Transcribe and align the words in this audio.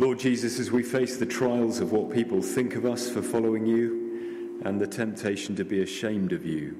Lord 0.00 0.20
Jesus, 0.20 0.60
as 0.60 0.70
we 0.70 0.84
face 0.84 1.16
the 1.16 1.26
trials 1.26 1.80
of 1.80 1.90
what 1.90 2.12
people 2.12 2.40
think 2.40 2.76
of 2.76 2.86
us 2.86 3.10
for 3.10 3.20
following 3.20 3.66
you 3.66 4.62
and 4.64 4.80
the 4.80 4.86
temptation 4.86 5.56
to 5.56 5.64
be 5.64 5.82
ashamed 5.82 6.32
of 6.32 6.46
you, 6.46 6.76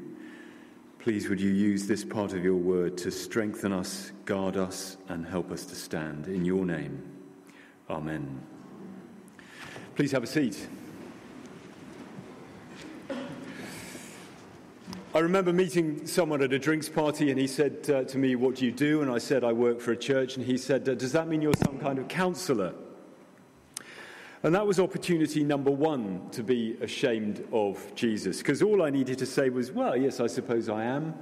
please 1.00 1.28
would 1.28 1.40
you 1.40 1.50
use 1.50 1.88
this 1.88 2.04
part 2.04 2.32
of 2.32 2.44
your 2.44 2.54
word 2.54 2.96
to 2.98 3.10
strengthen 3.10 3.72
us, 3.72 4.12
guard 4.24 4.56
us, 4.56 4.98
and 5.08 5.26
help 5.26 5.50
us 5.50 5.64
to 5.66 5.74
stand. 5.74 6.28
In 6.28 6.44
your 6.44 6.64
name, 6.64 7.02
Amen. 7.90 8.40
Please 9.96 10.12
have 10.12 10.22
a 10.22 10.26
seat. 10.26 10.68
I 15.12 15.18
remember 15.18 15.52
meeting 15.52 16.06
someone 16.06 16.40
at 16.40 16.52
a 16.52 16.58
drinks 16.58 16.88
party, 16.88 17.32
and 17.32 17.40
he 17.40 17.48
said 17.48 17.90
uh, 17.90 18.04
to 18.04 18.18
me, 18.18 18.36
What 18.36 18.56
do 18.56 18.64
you 18.64 18.70
do? 18.70 19.02
And 19.02 19.10
I 19.10 19.18
said, 19.18 19.42
I 19.42 19.52
work 19.52 19.80
for 19.80 19.90
a 19.90 19.96
church. 19.96 20.36
And 20.36 20.46
he 20.46 20.56
said, 20.56 20.84
Does 20.84 21.10
that 21.12 21.26
mean 21.26 21.42
you're 21.42 21.54
some 21.64 21.80
kind 21.80 21.98
of 21.98 22.06
counselor? 22.06 22.74
And 24.44 24.54
that 24.54 24.64
was 24.64 24.78
opportunity 24.78 25.42
number 25.42 25.70
one 25.70 26.28
to 26.30 26.44
be 26.44 26.76
ashamed 26.80 27.44
of 27.52 27.92
Jesus. 27.96 28.38
Because 28.38 28.62
all 28.62 28.84
I 28.84 28.90
needed 28.90 29.18
to 29.18 29.26
say 29.26 29.50
was, 29.50 29.72
well, 29.72 29.96
yes, 29.96 30.20
I 30.20 30.28
suppose 30.28 30.68
I 30.68 30.84
am. 30.84 31.14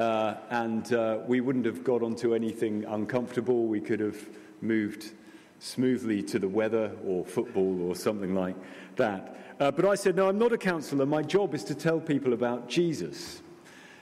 Uh, 0.00 0.34
and 0.50 0.92
uh, 0.92 1.18
we 1.28 1.40
wouldn't 1.40 1.64
have 1.64 1.84
got 1.84 2.02
onto 2.02 2.34
anything 2.34 2.84
uncomfortable. 2.86 3.66
We 3.66 3.80
could 3.80 4.00
have 4.00 4.16
moved 4.60 5.12
smoothly 5.60 6.24
to 6.24 6.40
the 6.40 6.48
weather 6.48 6.90
or 7.06 7.24
football 7.24 7.88
or 7.88 7.94
something 7.94 8.34
like 8.34 8.56
that. 8.96 9.38
Uh, 9.60 9.70
but 9.70 9.84
I 9.84 9.94
said, 9.94 10.16
no, 10.16 10.28
I'm 10.28 10.38
not 10.38 10.52
a 10.52 10.58
counselor. 10.58 11.06
My 11.06 11.22
job 11.22 11.54
is 11.54 11.62
to 11.64 11.74
tell 11.74 12.00
people 12.00 12.32
about 12.32 12.68
Jesus. 12.68 13.42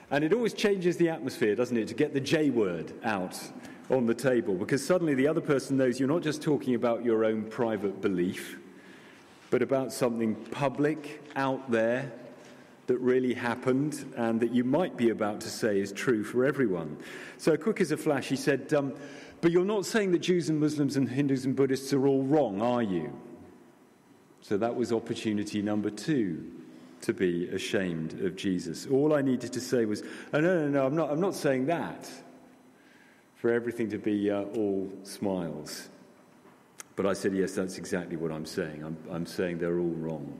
And 0.09 0.23
it 0.23 0.33
always 0.33 0.53
changes 0.53 0.97
the 0.97 1.09
atmosphere, 1.09 1.55
doesn't 1.55 1.77
it, 1.77 1.87
to 1.89 1.93
get 1.93 2.13
the 2.13 2.19
J 2.19 2.49
word 2.49 2.93
out 3.03 3.39
on 3.89 4.05
the 4.05 4.13
table 4.13 4.55
because 4.55 4.85
suddenly 4.85 5.13
the 5.13 5.27
other 5.27 5.41
person 5.41 5.77
knows 5.77 5.99
you're 5.99 6.09
not 6.09 6.23
just 6.23 6.41
talking 6.41 6.75
about 6.75 7.03
your 7.03 7.23
own 7.23 7.43
private 7.43 8.01
belief, 8.01 8.57
but 9.49 9.61
about 9.61 9.93
something 9.93 10.35
public 10.35 11.23
out 11.35 11.69
there 11.69 12.11
that 12.87 12.97
really 12.99 13.33
happened 13.33 14.13
and 14.15 14.39
that 14.39 14.51
you 14.51 14.63
might 14.63 14.95
be 14.95 15.09
about 15.09 15.41
to 15.41 15.49
say 15.49 15.79
is 15.79 15.91
true 15.91 16.23
for 16.23 16.45
everyone. 16.45 16.97
So, 17.37 17.57
quick 17.57 17.81
as 17.81 17.91
a 17.91 17.97
flash, 17.97 18.27
he 18.27 18.35
said, 18.35 18.73
um, 18.73 18.93
But 19.41 19.51
you're 19.51 19.65
not 19.65 19.85
saying 19.85 20.11
that 20.11 20.19
Jews 20.19 20.49
and 20.49 20.59
Muslims 20.59 20.97
and 20.97 21.09
Hindus 21.09 21.45
and 21.45 21.55
Buddhists 21.55 21.93
are 21.93 22.07
all 22.07 22.23
wrong, 22.23 22.61
are 22.61 22.83
you? 22.83 23.11
So, 24.41 24.57
that 24.57 24.75
was 24.75 24.91
opportunity 24.91 25.61
number 25.61 25.89
two 25.89 26.51
to 27.01 27.13
be 27.13 27.47
ashamed 27.49 28.21
of 28.21 28.35
Jesus. 28.35 28.87
All 28.87 29.13
I 29.13 29.21
needed 29.21 29.53
to 29.53 29.61
say 29.61 29.85
was, 29.85 30.03
oh, 30.33 30.39
no, 30.39 30.59
no, 30.61 30.67
no, 30.67 30.85
I'm 30.85 30.95
not, 30.95 31.11
I'm 31.11 31.19
not 31.19 31.35
saying 31.35 31.65
that 31.67 32.09
for 33.45 33.53
everything 33.53 33.87
to 33.87 33.99
be 33.99 34.31
uh, 34.31 34.41
all 34.55 34.91
smiles. 35.03 35.89
But 36.95 37.05
I 37.05 37.13
said, 37.13 37.35
Yes, 37.35 37.53
that's 37.53 37.77
exactly 37.77 38.17
what 38.17 38.31
I'm 38.31 38.43
saying. 38.43 38.83
I'm, 38.83 38.97
I'm 39.07 39.27
saying 39.27 39.59
they're 39.59 39.77
all 39.77 39.93
wrong. 39.97 40.35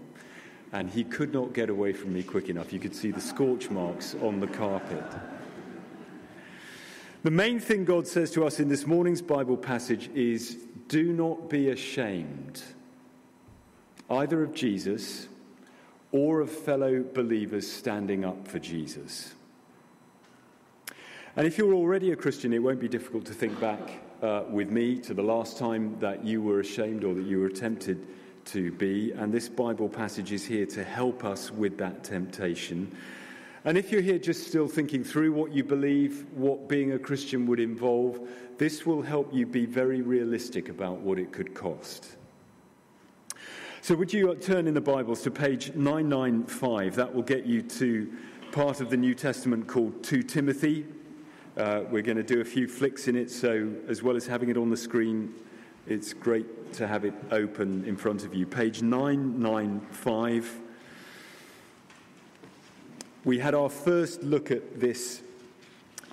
And 0.72 0.90
he 0.90 1.04
could 1.04 1.32
not 1.32 1.54
get 1.54 1.70
away 1.70 1.94
from 1.94 2.14
me 2.14 2.24
quick 2.24 2.50
enough. 2.50 2.74
You 2.74 2.80
could 2.80 2.96
see 2.96 3.12
the 3.12 3.22
scorch 3.22 3.70
marks 3.70 4.16
on 4.24 4.40
the 4.40 4.48
carpet. 4.48 5.04
The 7.22 7.30
main 7.30 7.60
thing 7.60 7.86
God 7.86 8.08
says 8.08 8.32
to 8.32 8.44
us 8.44 8.60
in 8.60 8.70
this 8.70 8.88
morning's 8.88 9.22
Bible 9.22 9.58
passage 9.58 10.10
is 10.16 10.58
do 10.88 11.14
not 11.14 11.48
be 11.48 11.70
ashamed, 11.70 12.64
either 14.10 14.42
of 14.42 14.56
Jesus 14.56 15.28
or 16.12 16.42
of 16.42 16.50
fellow 16.50 17.04
believers 17.14 17.72
standing 17.72 18.26
up 18.26 18.48
for 18.48 18.58
Jesus. 18.58 19.36
And 21.38 21.46
if 21.46 21.58
you're 21.58 21.74
already 21.74 22.14
a 22.14 22.16
Christian, 22.16 22.54
it 22.54 22.60
won't 22.60 22.80
be 22.80 22.88
difficult 22.88 23.26
to 23.26 23.34
think 23.34 23.60
back 23.60 24.02
uh, 24.22 24.44
with 24.50 24.70
me 24.70 24.98
to 25.00 25.14
the 25.14 25.22
last 25.22 25.58
time 25.58 25.98
that 26.00 26.24
you 26.24 26.42
were 26.42 26.62
ashamed 26.62 27.04
or 27.04 27.14
that 27.14 27.26
you 27.26 27.42
were 27.42 27.50
tempted 27.50 28.08
to 28.46 28.72
be. 28.72 29.12
And 29.12 29.34
this 29.34 29.50
Bible 29.50 29.90
passage 29.90 30.32
is 30.32 30.46
here 30.46 30.66
to 30.68 30.82
help 30.82 31.26
us 31.26 31.52
with 31.52 31.78
that 31.80 32.06
temptation. 32.06 32.90
And 33.66 33.78
if 33.78 33.92
you're 33.92 34.02
here 34.02 34.18
just 34.18 34.48
still 34.48 34.70
thinking 34.70 35.04
through 35.04 35.34
what 35.34 35.52
you 35.52 35.66
believe, 35.66 36.26
what 36.32 36.70
being 36.70 36.94
a 36.94 37.00
Christian 37.00 37.46
would 37.48 37.60
involve, 37.60 38.30
this 38.58 38.86
will 38.86 39.02
help 39.02 39.34
you 39.34 39.46
be 39.46 39.66
very 39.66 40.02
realistic 40.02 40.70
about 40.70 41.02
what 41.02 41.20
it 41.20 41.34
could 41.34 41.54
cost. 41.54 42.16
So, 43.82 43.94
would 43.96 44.14
you 44.14 44.34
turn 44.36 44.68
in 44.68 44.74
the 44.74 44.82
Bibles 44.82 45.22
to 45.24 45.32
page 45.32 45.76
995? 45.76 46.96
That 46.96 47.14
will 47.14 47.24
get 47.24 47.46
you 47.46 47.62
to 47.62 48.14
part 48.54 48.80
of 48.80 48.90
the 48.90 48.98
New 48.98 49.14
Testament 49.14 49.68
called 49.68 50.02
2 50.02 50.24
Timothy. 50.24 50.86
Uh, 51.58 51.84
we're 51.90 52.02
going 52.02 52.18
to 52.18 52.24
do 52.24 52.42
a 52.42 52.46
few 52.46 52.68
flicks 52.68 53.08
in 53.08 53.16
it, 53.16 53.32
so 53.32 53.72
as 53.88 54.04
well 54.04 54.18
as 54.18 54.28
having 54.28 54.50
it 54.50 54.58
on 54.58 54.70
the 54.70 54.76
screen, 54.76 55.34
it's 55.88 56.12
great 56.12 56.74
to 56.74 56.86
have 56.86 57.06
it 57.06 57.14
open 57.32 57.86
in 57.86 57.96
front 57.96 58.26
of 58.26 58.34
you. 58.36 58.46
Page 58.46 58.82
995. 58.82 60.60
We 63.24 63.40
had 63.40 63.56
our 63.56 63.70
first 63.70 64.22
look 64.22 64.52
at 64.52 64.82
this 64.82 65.22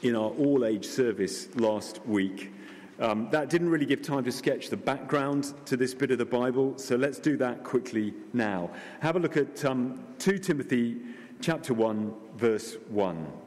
in 0.02 0.14
our 0.14 0.30
all 0.30 0.64
age 0.64 0.86
service 0.86 1.48
last 1.56 2.06
week. 2.06 2.52
Um, 3.00 3.28
that 3.30 3.50
didn't 3.50 3.70
really 3.70 3.86
give 3.86 4.00
time 4.00 4.22
to 4.22 4.30
sketch 4.30 4.70
the 4.70 4.76
background 4.76 5.54
to 5.66 5.76
this 5.76 5.92
bit 5.92 6.12
of 6.12 6.18
the 6.18 6.24
Bible, 6.24 6.78
so 6.78 6.94
let's 6.94 7.18
do 7.18 7.36
that 7.38 7.64
quickly 7.64 8.14
now. 8.32 8.70
Have 9.00 9.16
a 9.16 9.18
look 9.18 9.36
at 9.36 9.64
um, 9.64 10.04
2 10.20 10.38
Timothy 10.38 11.00
chapter 11.40 11.74
1, 11.74 12.14
verse 12.36 12.76
1. 12.90 13.41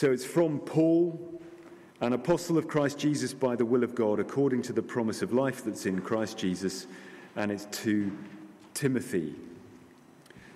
So 0.00 0.10
it's 0.10 0.24
from 0.24 0.60
Paul, 0.60 1.42
an 2.00 2.14
apostle 2.14 2.56
of 2.56 2.66
Christ 2.66 2.98
Jesus 2.98 3.34
by 3.34 3.54
the 3.54 3.66
will 3.66 3.84
of 3.84 3.94
God, 3.94 4.18
according 4.18 4.62
to 4.62 4.72
the 4.72 4.80
promise 4.80 5.20
of 5.20 5.34
life 5.34 5.62
that's 5.62 5.84
in 5.84 6.00
Christ 6.00 6.38
Jesus, 6.38 6.86
and 7.36 7.52
it's 7.52 7.66
to 7.82 8.10
Timothy. 8.72 9.34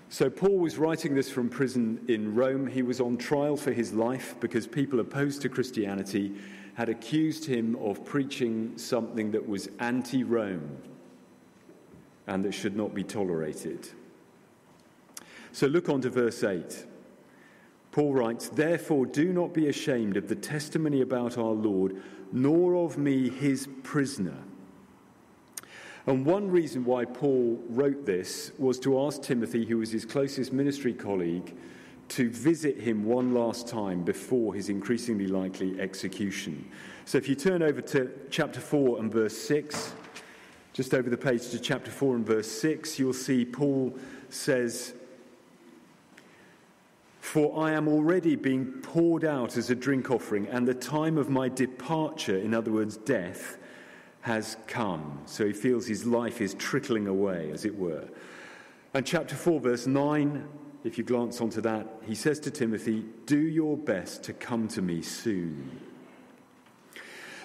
So 0.08 0.30
Paul 0.30 0.56
was 0.56 0.78
writing 0.78 1.14
this 1.14 1.28
from 1.28 1.50
prison 1.50 2.02
in 2.08 2.34
Rome. 2.34 2.66
He 2.66 2.80
was 2.80 3.02
on 3.02 3.18
trial 3.18 3.54
for 3.54 3.70
his 3.70 3.92
life 3.92 4.34
because 4.40 4.66
people 4.66 4.98
opposed 4.98 5.42
to 5.42 5.50
Christianity 5.50 6.34
had 6.72 6.88
accused 6.88 7.44
him 7.44 7.76
of 7.82 8.02
preaching 8.02 8.78
something 8.78 9.30
that 9.32 9.46
was 9.46 9.68
anti 9.78 10.24
Rome 10.24 10.78
and 12.26 12.42
that 12.46 12.52
should 12.52 12.76
not 12.76 12.94
be 12.94 13.04
tolerated. 13.04 13.90
So 15.52 15.66
look 15.66 15.90
on 15.90 16.00
to 16.00 16.08
verse 16.08 16.42
8. 16.42 16.86
Paul 17.94 18.12
writes, 18.12 18.48
Therefore, 18.48 19.06
do 19.06 19.32
not 19.32 19.54
be 19.54 19.68
ashamed 19.68 20.16
of 20.16 20.26
the 20.26 20.34
testimony 20.34 21.00
about 21.00 21.38
our 21.38 21.52
Lord, 21.52 22.02
nor 22.32 22.74
of 22.74 22.98
me, 22.98 23.30
his 23.30 23.68
prisoner. 23.84 24.34
And 26.04 26.26
one 26.26 26.50
reason 26.50 26.84
why 26.84 27.04
Paul 27.04 27.62
wrote 27.68 28.04
this 28.04 28.50
was 28.58 28.80
to 28.80 29.00
ask 29.02 29.22
Timothy, 29.22 29.64
who 29.64 29.78
was 29.78 29.92
his 29.92 30.04
closest 30.04 30.52
ministry 30.52 30.92
colleague, 30.92 31.54
to 32.08 32.28
visit 32.30 32.80
him 32.80 33.04
one 33.04 33.32
last 33.32 33.68
time 33.68 34.02
before 34.02 34.54
his 34.54 34.70
increasingly 34.70 35.28
likely 35.28 35.80
execution. 35.80 36.68
So 37.04 37.16
if 37.18 37.28
you 37.28 37.36
turn 37.36 37.62
over 37.62 37.80
to 37.80 38.10
chapter 38.28 38.58
4 38.58 38.98
and 38.98 39.12
verse 39.12 39.38
6, 39.38 39.92
just 40.72 40.94
over 40.94 41.08
the 41.08 41.16
page 41.16 41.48
to 41.50 41.60
chapter 41.60 41.92
4 41.92 42.16
and 42.16 42.26
verse 42.26 42.50
6, 42.50 42.98
you'll 42.98 43.12
see 43.12 43.44
Paul 43.44 43.96
says, 44.30 44.94
for 47.24 47.58
I 47.58 47.72
am 47.72 47.88
already 47.88 48.36
being 48.36 48.66
poured 48.82 49.24
out 49.24 49.56
as 49.56 49.70
a 49.70 49.74
drink 49.74 50.10
offering, 50.10 50.46
and 50.48 50.68
the 50.68 50.74
time 50.74 51.16
of 51.16 51.30
my 51.30 51.48
departure, 51.48 52.36
in 52.36 52.52
other 52.52 52.70
words, 52.70 52.98
death, 52.98 53.56
has 54.20 54.58
come. 54.66 55.22
So 55.24 55.46
he 55.46 55.54
feels 55.54 55.86
his 55.86 56.04
life 56.04 56.42
is 56.42 56.52
trickling 56.52 57.06
away, 57.06 57.50
as 57.50 57.64
it 57.64 57.78
were. 57.78 58.04
And 58.92 59.06
chapter 59.06 59.34
4, 59.34 59.58
verse 59.58 59.86
9, 59.86 60.46
if 60.84 60.98
you 60.98 61.02
glance 61.02 61.40
onto 61.40 61.62
that, 61.62 61.88
he 62.06 62.14
says 62.14 62.38
to 62.40 62.50
Timothy, 62.50 63.06
Do 63.24 63.38
your 63.38 63.78
best 63.78 64.22
to 64.24 64.34
come 64.34 64.68
to 64.68 64.82
me 64.82 65.00
soon. 65.00 65.80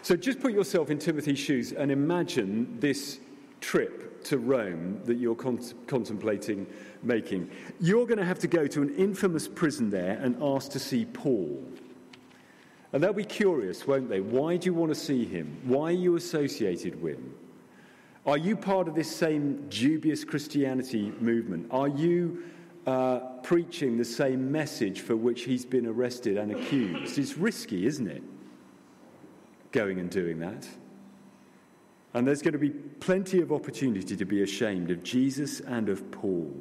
So 0.02 0.18
just 0.18 0.42
put 0.42 0.52
yourself 0.52 0.90
in 0.90 1.00
Timothy's 1.00 1.40
shoes 1.40 1.72
and 1.72 1.90
imagine 1.90 2.82
this 2.82 3.22
trip 3.62 4.24
to 4.26 4.38
Rome 4.38 5.02
that 5.06 5.18
you're 5.18 5.36
con- 5.36 5.62
contemplating 5.88 6.68
making. 7.04 7.50
You're 7.80 8.06
going 8.06 8.18
to 8.18 8.26
have 8.26 8.40
to 8.40 8.48
go 8.48 8.68
to 8.68 8.82
an 8.82 8.96
infamous 8.96 9.48
prison 9.48 9.90
there 9.90 10.20
and 10.22 10.42
ask 10.42 10.72
to 10.72 10.80
see 10.80 11.06
Paul. 11.06 11.64
And 12.92 13.04
they'll 13.04 13.14
be 13.14 13.24
curious, 13.24 13.86
won't 13.86 14.10
they? 14.10 14.20
Why 14.20 14.58
do 14.58 14.66
you 14.66 14.74
want 14.74 14.92
to 14.92 15.00
see 15.00 15.24
him? 15.24 15.60
Why 15.64 15.90
are 15.90 15.92
you 15.92 16.16
associated 16.16 17.02
with 17.02 17.18
him? 17.18 17.36
Are 18.26 18.38
you 18.38 18.56
part 18.56 18.88
of 18.88 18.96
this 18.96 19.14
same 19.14 19.68
dubious 19.70 20.24
Christianity 20.24 21.14
movement? 21.20 21.68
Are 21.72 21.88
you 21.88 22.44
uh, 22.86 23.20
preaching 23.44 23.98
the 23.98 24.06
same 24.06 24.52
message 24.52 25.02
for 25.02 25.16
which 25.16 25.44
he's 25.44 25.66
been 25.66 25.86
arrested 25.86 26.38
and 26.38 26.52
accused? 26.52 27.18
It's 27.18 27.38
risky, 27.38 27.86
isn't 27.86 28.08
it? 28.08 28.24
Going 29.72 30.00
and 30.00 30.10
doing 30.10 30.40
that. 30.40 30.68
And 32.14 32.28
there's 32.28 32.42
going 32.42 32.54
to 32.54 32.60
be 32.60 32.72
plenty 32.72 33.42
of 33.42 33.52
opportunity 33.52 34.16
to 34.16 34.26
be 34.26 34.42
ashamed 34.42 34.90
of 34.90 35.04
Jesus 35.04 35.60
and 35.60 35.90
of 35.90 36.10
Paul. 36.12 36.52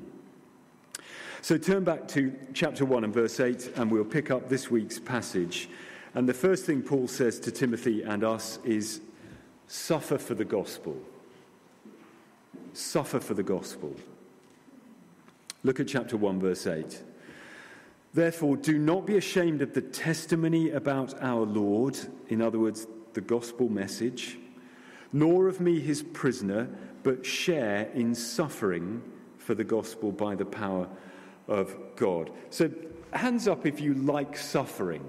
So 1.41 1.57
turn 1.57 1.85
back 1.85 2.09
to 2.09 2.35
chapter 2.53 2.85
1 2.85 3.05
and 3.05 3.15
verse 3.15 3.41
8, 3.41 3.73
and 3.77 3.91
we'll 3.91 4.05
pick 4.05 4.31
up 4.31 4.49
this 4.49 4.71
week's 4.71 4.99
passage. 4.99 5.69
And 6.15 6.29
the 6.29 6.35
first 6.35 6.65
thing 6.65 6.83
Paul 6.83 7.09
says 7.09 7.39
to 7.41 7.51
Timothy 7.51 8.03
and 8.03 8.25
us 8.25 8.59
is 8.65 9.01
suffer 9.69 10.19
for 10.19 10.35
the 10.35 10.45
gospel. 10.45 10.97
Suffer 12.73 13.21
for 13.21 13.35
the 13.35 13.43
gospel. 13.43 13.95
Look 15.63 15.81
at 15.81 15.89
chapter 15.89 16.17
1, 16.17 16.41
verse 16.41 16.67
8. 16.67 17.03
Therefore, 18.15 18.57
do 18.57 18.79
not 18.79 19.07
be 19.07 19.17
ashamed 19.17 19.63
of 19.63 19.75
the 19.75 19.83
testimony 19.83 20.71
about 20.71 21.15
our 21.23 21.43
Lord, 21.45 21.99
in 22.29 22.43
other 22.43 22.59
words, 22.59 22.87
the 23.13 23.21
gospel 23.21 23.69
message, 23.69 24.39
nor 25.13 25.49
of 25.49 25.61
me, 25.61 25.81
his 25.81 26.03
prisoner, 26.03 26.69
but 27.03 27.25
share 27.25 27.89
in 27.95 28.15
suffering 28.15 29.03
for 29.39 29.55
the 29.55 29.65
gospel 29.65 30.13
by 30.13 30.35
the 30.35 30.45
power 30.45 30.89
of 31.47 31.75
God. 31.97 32.31
So, 32.51 32.71
hands 33.13 33.49
up 33.49 33.67
if 33.67 33.81
you 33.81 33.95
like 33.95 34.37
suffering. 34.37 35.05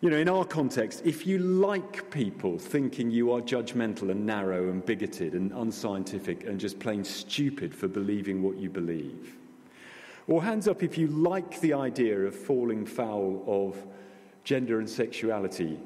You 0.00 0.10
know, 0.10 0.16
in 0.16 0.28
our 0.28 0.44
context, 0.44 1.02
if 1.04 1.26
you 1.26 1.38
like 1.38 2.10
people 2.10 2.58
thinking 2.58 3.10
you 3.10 3.32
are 3.32 3.40
judgmental 3.40 4.10
and 4.10 4.26
narrow 4.26 4.68
and 4.68 4.84
bigoted 4.84 5.34
and 5.34 5.52
unscientific 5.52 6.44
and 6.44 6.58
just 6.58 6.80
plain 6.80 7.04
stupid 7.04 7.74
for 7.74 7.86
believing 7.86 8.42
what 8.42 8.56
you 8.58 8.68
believe, 8.68 9.36
or 10.26 10.42
hands 10.42 10.66
up 10.66 10.82
if 10.82 10.98
you 10.98 11.06
like 11.08 11.60
the 11.60 11.72
idea 11.72 12.18
of 12.18 12.34
falling 12.34 12.84
foul 12.84 13.44
of 13.46 13.76
gender 14.44 14.80
and 14.80 14.90
sexuality 14.90 15.78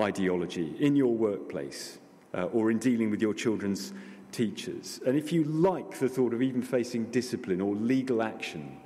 ideology 0.00 0.76
in 0.80 0.96
your 0.96 1.14
workplace 1.14 1.98
uh, 2.34 2.44
or 2.44 2.70
in 2.70 2.78
dealing 2.78 3.10
with 3.10 3.22
your 3.22 3.34
children's 3.34 3.92
teachers. 4.32 5.00
And 5.06 5.16
if 5.16 5.32
you 5.32 5.44
like 5.44 5.98
the 5.98 6.08
thought 6.08 6.34
of 6.34 6.42
even 6.42 6.62
facing 6.62 7.04
discipline 7.06 7.60
or 7.60 7.74
legal 7.74 8.22
action 8.22 8.76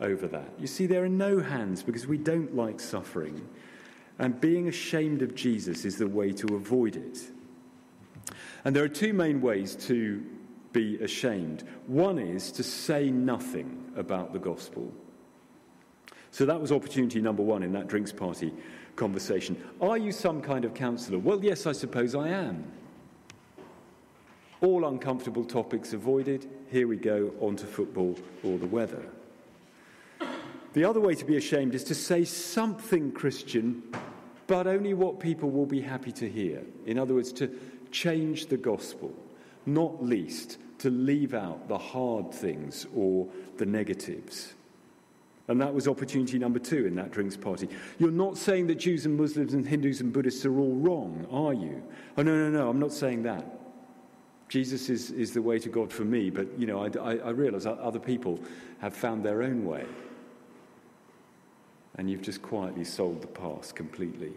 over 0.00 0.26
that, 0.28 0.50
you 0.58 0.66
see, 0.66 0.86
there 0.86 1.04
are 1.04 1.08
no 1.08 1.38
hands 1.38 1.82
because 1.82 2.06
we 2.06 2.18
don't 2.18 2.56
like 2.56 2.80
suffering. 2.80 3.48
And 4.18 4.40
being 4.40 4.68
ashamed 4.68 5.22
of 5.22 5.34
Jesus 5.34 5.84
is 5.84 5.96
the 5.96 6.08
way 6.08 6.32
to 6.32 6.56
avoid 6.56 6.96
it. 6.96 7.18
And 8.64 8.74
there 8.74 8.84
are 8.84 8.88
two 8.88 9.12
main 9.12 9.40
ways 9.40 9.76
to 9.86 10.22
be 10.72 11.00
ashamed. 11.02 11.64
One 11.86 12.18
is 12.18 12.52
to 12.52 12.62
say 12.62 13.10
nothing 13.10 13.92
about 13.96 14.32
the 14.32 14.38
gospel. 14.38 14.92
So 16.30 16.46
that 16.46 16.60
was 16.60 16.72
opportunity 16.72 17.20
number 17.20 17.42
one 17.42 17.62
in 17.62 17.72
that 17.72 17.88
drinks 17.88 18.12
party 18.12 18.52
conversation. 18.96 19.62
Are 19.80 19.98
you 19.98 20.12
some 20.12 20.42
kind 20.42 20.64
of 20.64 20.74
counselor? 20.74 21.18
Well, 21.18 21.42
yes, 21.42 21.66
I 21.66 21.72
suppose 21.72 22.14
I 22.14 22.28
am. 22.28 22.64
All 24.60 24.86
uncomfortable 24.86 25.44
topics 25.44 25.92
avoided. 25.92 26.48
Here 26.70 26.86
we 26.86 26.96
go, 26.96 27.32
on 27.40 27.56
to 27.56 27.66
football 27.66 28.16
or 28.44 28.58
the 28.58 28.66
weather. 28.66 29.02
The 30.72 30.84
other 30.84 31.00
way 31.00 31.14
to 31.14 31.24
be 31.24 31.36
ashamed 31.36 31.74
is 31.74 31.82
to 31.84 31.94
say 31.94 32.24
something 32.24 33.10
Christian 33.10 33.82
but 34.50 34.66
only 34.66 34.94
what 34.94 35.20
people 35.20 35.48
will 35.48 35.64
be 35.64 35.80
happy 35.80 36.10
to 36.10 36.28
hear. 36.28 36.60
In 36.84 36.98
other 36.98 37.14
words, 37.14 37.32
to 37.34 37.56
change 37.92 38.46
the 38.46 38.56
gospel, 38.56 39.14
not 39.64 40.04
least 40.04 40.58
to 40.78 40.90
leave 40.90 41.34
out 41.34 41.68
the 41.68 41.78
hard 41.78 42.34
things 42.34 42.84
or 42.92 43.28
the 43.58 43.66
negatives. 43.66 44.54
And 45.50 45.60
that 45.60 45.74
was 45.74 45.88
opportunity 45.88 46.38
number 46.38 46.60
two 46.60 46.86
in 46.86 46.94
that 46.94 47.10
drinks 47.10 47.36
party. 47.36 47.68
You're 47.98 48.12
not 48.12 48.38
saying 48.38 48.68
that 48.68 48.76
Jews 48.76 49.04
and 49.04 49.16
Muslims 49.16 49.52
and 49.52 49.66
Hindus 49.66 50.00
and 50.00 50.12
Buddhists 50.12 50.46
are 50.46 50.56
all 50.56 50.76
wrong, 50.76 51.26
are 51.28 51.52
you? 51.52 51.82
Oh, 52.16 52.22
no, 52.22 52.36
no, 52.36 52.50
no, 52.56 52.70
I'm 52.70 52.78
not 52.78 52.92
saying 52.92 53.24
that. 53.24 53.58
Jesus 54.48 54.88
is, 54.88 55.10
is 55.10 55.32
the 55.32 55.42
way 55.42 55.58
to 55.58 55.68
God 55.68 55.92
for 55.92 56.04
me, 56.04 56.30
but, 56.30 56.46
you 56.56 56.66
know, 56.66 56.84
I, 56.84 57.14
I, 57.14 57.16
I 57.16 57.30
realize 57.30 57.66
other 57.66 57.98
people 57.98 58.38
have 58.78 58.94
found 58.94 59.24
their 59.24 59.42
own 59.42 59.64
way 59.64 59.86
and 61.96 62.08
you've 62.08 62.22
just 62.22 62.42
quietly 62.42 62.84
sold 62.84 63.20
the 63.20 63.26
past 63.26 63.74
completely. 63.74 64.32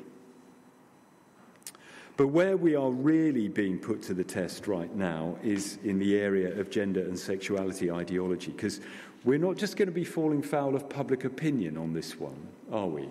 But 2.18 2.28
where 2.28 2.58
we 2.58 2.76
are 2.76 2.92
really 2.92 3.48
being 3.48 3.78
put 3.78 4.02
to 4.04 4.16
the 4.16 4.24
test 4.24 4.68
right 4.68 4.94
now 4.96 5.38
is 5.44 5.78
in 5.84 6.00
the 6.00 6.18
area 6.18 6.60
of 6.60 6.72
gender 6.72 7.02
and 7.02 7.18
sexuality 7.18 7.92
ideology, 7.92 8.52
because 8.52 8.82
we're 9.24 9.38
not 9.38 9.58
just 9.58 9.78
going 9.78 9.88
to 9.88 9.94
be 9.94 10.04
falling 10.04 10.42
foul 10.42 10.76
of 10.76 10.90
public 10.90 11.24
opinion 11.24 11.78
on 11.78 11.94
this 11.94 12.20
one, 12.20 12.48
are 12.72 12.88
we? 12.88 13.08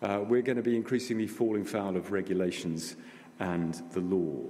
Uh, 0.00 0.20
we're 0.26 0.42
going 0.42 0.56
to 0.56 0.62
be 0.62 0.76
increasingly 0.76 1.26
falling 1.26 1.64
foul 1.64 1.96
of 1.96 2.12
regulations 2.12 2.96
and 3.40 3.82
the 3.92 4.00
law. 4.00 4.42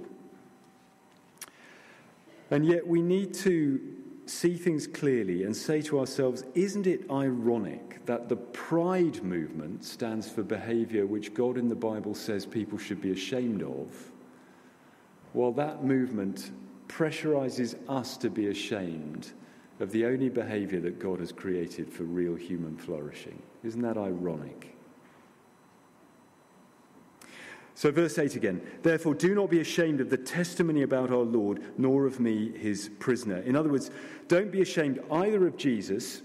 And 2.51 2.65
yet 2.65 2.85
we 2.85 3.01
need 3.01 3.33
to 3.35 3.81
see 4.25 4.55
things 4.55 4.87
clearly 4.87 5.43
and 5.43 5.55
say 5.55 5.81
to 5.81 5.99
ourselves, 5.99 6.43
isn't 6.53 6.87
it 6.87 7.09
ironic 7.09 8.05
that 8.05 8.29
the 8.29 8.35
pride 8.35 9.23
movement 9.23 9.83
stands 9.83 10.29
for 10.29 10.43
behavior 10.43 11.05
which 11.05 11.33
God 11.33 11.57
in 11.57 11.67
the 11.67 11.75
Bible 11.75 12.13
says 12.13 12.45
people 12.45 12.77
should 12.77 13.01
be 13.01 13.11
ashamed 13.11 13.63
of, 13.63 14.11
while 15.33 15.51
that 15.53 15.83
movement 15.83 16.51
pressurizes 16.87 17.75
us 17.89 18.17
to 18.17 18.29
be 18.29 18.47
ashamed 18.47 19.31
of 19.79 19.91
the 19.91 20.05
only 20.05 20.29
behavior 20.29 20.79
that 20.81 20.99
God 20.99 21.19
has 21.19 21.31
created 21.31 21.91
for 21.91 22.03
real 22.03 22.35
human 22.35 22.77
flourishing? 22.77 23.41
Isn't 23.63 23.81
that 23.81 23.97
ironic? 23.97 24.75
So, 27.75 27.91
verse 27.91 28.19
8 28.19 28.35
again. 28.35 28.61
Therefore, 28.83 29.15
do 29.15 29.33
not 29.33 29.49
be 29.49 29.59
ashamed 29.59 29.99
of 29.99 30.09
the 30.09 30.17
testimony 30.17 30.83
about 30.83 31.09
our 31.09 31.23
Lord, 31.23 31.63
nor 31.77 32.05
of 32.05 32.19
me, 32.19 32.55
his 32.57 32.89
prisoner. 32.99 33.37
In 33.37 33.55
other 33.55 33.69
words, 33.69 33.89
don't 34.27 34.51
be 34.51 34.61
ashamed 34.61 34.99
either 35.11 35.47
of 35.47 35.57
Jesus 35.57 36.21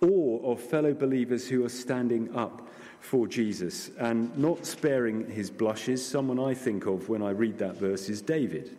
or 0.00 0.40
of 0.44 0.60
fellow 0.60 0.92
believers 0.92 1.48
who 1.48 1.64
are 1.64 1.70
standing 1.70 2.34
up 2.36 2.68
for 3.00 3.26
Jesus 3.26 3.90
and 3.98 4.36
not 4.36 4.66
sparing 4.66 5.28
his 5.30 5.50
blushes. 5.50 6.04
Someone 6.04 6.38
I 6.38 6.54
think 6.54 6.86
of 6.86 7.08
when 7.08 7.22
I 7.22 7.30
read 7.30 7.58
that 7.58 7.76
verse 7.76 8.08
is 8.08 8.20
David. 8.20 8.76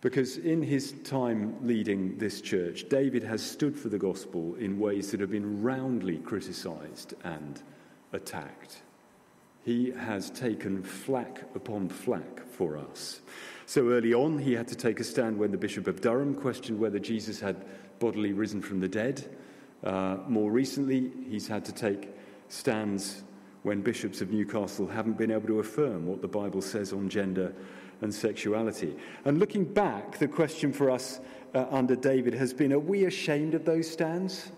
Because 0.00 0.38
in 0.38 0.62
his 0.62 0.92
time 1.04 1.56
leading 1.62 2.16
this 2.16 2.40
church, 2.40 2.88
David 2.88 3.22
has 3.22 3.42
stood 3.42 3.78
for 3.78 3.90
the 3.90 3.98
gospel 3.98 4.54
in 4.54 4.78
ways 4.78 5.10
that 5.10 5.20
have 5.20 5.30
been 5.30 5.62
roundly 5.62 6.18
criticized 6.18 7.14
and 7.22 7.62
attacked. 8.12 8.80
He 9.62 9.90
has 9.90 10.30
taken 10.30 10.82
flack 10.82 11.42
upon 11.54 11.90
flack 11.90 12.46
for 12.50 12.78
us. 12.78 13.20
So 13.66 13.90
early 13.90 14.14
on, 14.14 14.38
he 14.38 14.54
had 14.54 14.68
to 14.68 14.74
take 14.74 15.00
a 15.00 15.04
stand 15.04 15.38
when 15.38 15.50
the 15.50 15.58
Bishop 15.58 15.86
of 15.86 16.00
Durham 16.00 16.34
questioned 16.34 16.80
whether 16.80 16.98
Jesus 16.98 17.38
had 17.38 17.62
bodily 17.98 18.32
risen 18.32 18.62
from 18.62 18.80
the 18.80 18.88
dead. 18.88 19.36
Uh, 19.84 20.16
more 20.26 20.50
recently, 20.50 21.12
he's 21.28 21.46
had 21.46 21.64
to 21.66 21.72
take 21.72 22.08
stands 22.48 23.22
when 23.62 23.82
bishops 23.82 24.22
of 24.22 24.30
Newcastle 24.30 24.86
haven't 24.86 25.18
been 25.18 25.30
able 25.30 25.46
to 25.46 25.60
affirm 25.60 26.06
what 26.06 26.22
the 26.22 26.28
Bible 26.28 26.62
says 26.62 26.94
on 26.94 27.10
gender 27.10 27.54
and 28.02 28.14
sexuality. 28.14 28.96
And 29.24 29.38
looking 29.38 29.64
back, 29.64 30.18
the 30.18 30.28
question 30.28 30.72
for 30.72 30.90
us 30.90 31.20
uh, 31.54 31.66
under 31.70 31.96
David 31.96 32.34
has 32.34 32.52
been 32.52 32.72
are 32.72 32.78
we 32.78 33.04
ashamed 33.04 33.54
of 33.54 33.64
those 33.64 33.90
stands? 33.90 34.50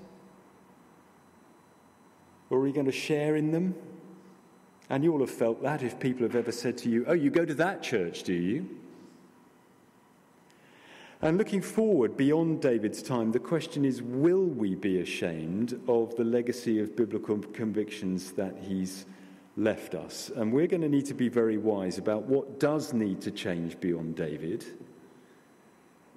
Or 2.50 2.58
are 2.58 2.62
we 2.62 2.72
going 2.72 2.86
to 2.86 2.92
share 2.92 3.36
in 3.36 3.50
them? 3.50 3.74
And 4.90 5.02
you 5.02 5.12
all 5.12 5.20
have 5.20 5.30
felt 5.30 5.62
that 5.62 5.82
if 5.82 5.98
people 5.98 6.22
have 6.24 6.36
ever 6.36 6.52
said 6.52 6.76
to 6.78 6.90
you, 6.90 7.04
Oh, 7.08 7.14
you 7.14 7.30
go 7.30 7.46
to 7.46 7.54
that 7.54 7.82
church, 7.82 8.24
do 8.24 8.34
you? 8.34 8.68
And 11.22 11.38
looking 11.38 11.62
forward 11.62 12.16
beyond 12.16 12.60
David's 12.60 13.00
time, 13.00 13.30
the 13.30 13.38
question 13.38 13.84
is 13.84 14.02
will 14.02 14.44
we 14.44 14.74
be 14.74 15.00
ashamed 15.00 15.80
of 15.86 16.14
the 16.16 16.24
legacy 16.24 16.80
of 16.80 16.96
biblical 16.96 17.38
convictions 17.38 18.32
that 18.32 18.56
he's 18.60 19.06
left 19.56 19.94
us? 19.94 20.30
And 20.34 20.52
we're 20.52 20.66
going 20.66 20.82
to 20.82 20.88
need 20.88 21.06
to 21.06 21.14
be 21.14 21.28
very 21.28 21.58
wise 21.58 21.98
about 21.98 22.24
what 22.24 22.58
does 22.58 22.92
need 22.92 23.20
to 23.22 23.30
change 23.30 23.78
beyond 23.80 24.16
David, 24.16 24.64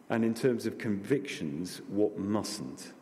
and 0.09 0.23
in 0.23 0.33
terms 0.33 0.65
of 0.65 0.77
convictions, 0.77 1.81
what 1.87 2.17
mustn't. 2.17 2.93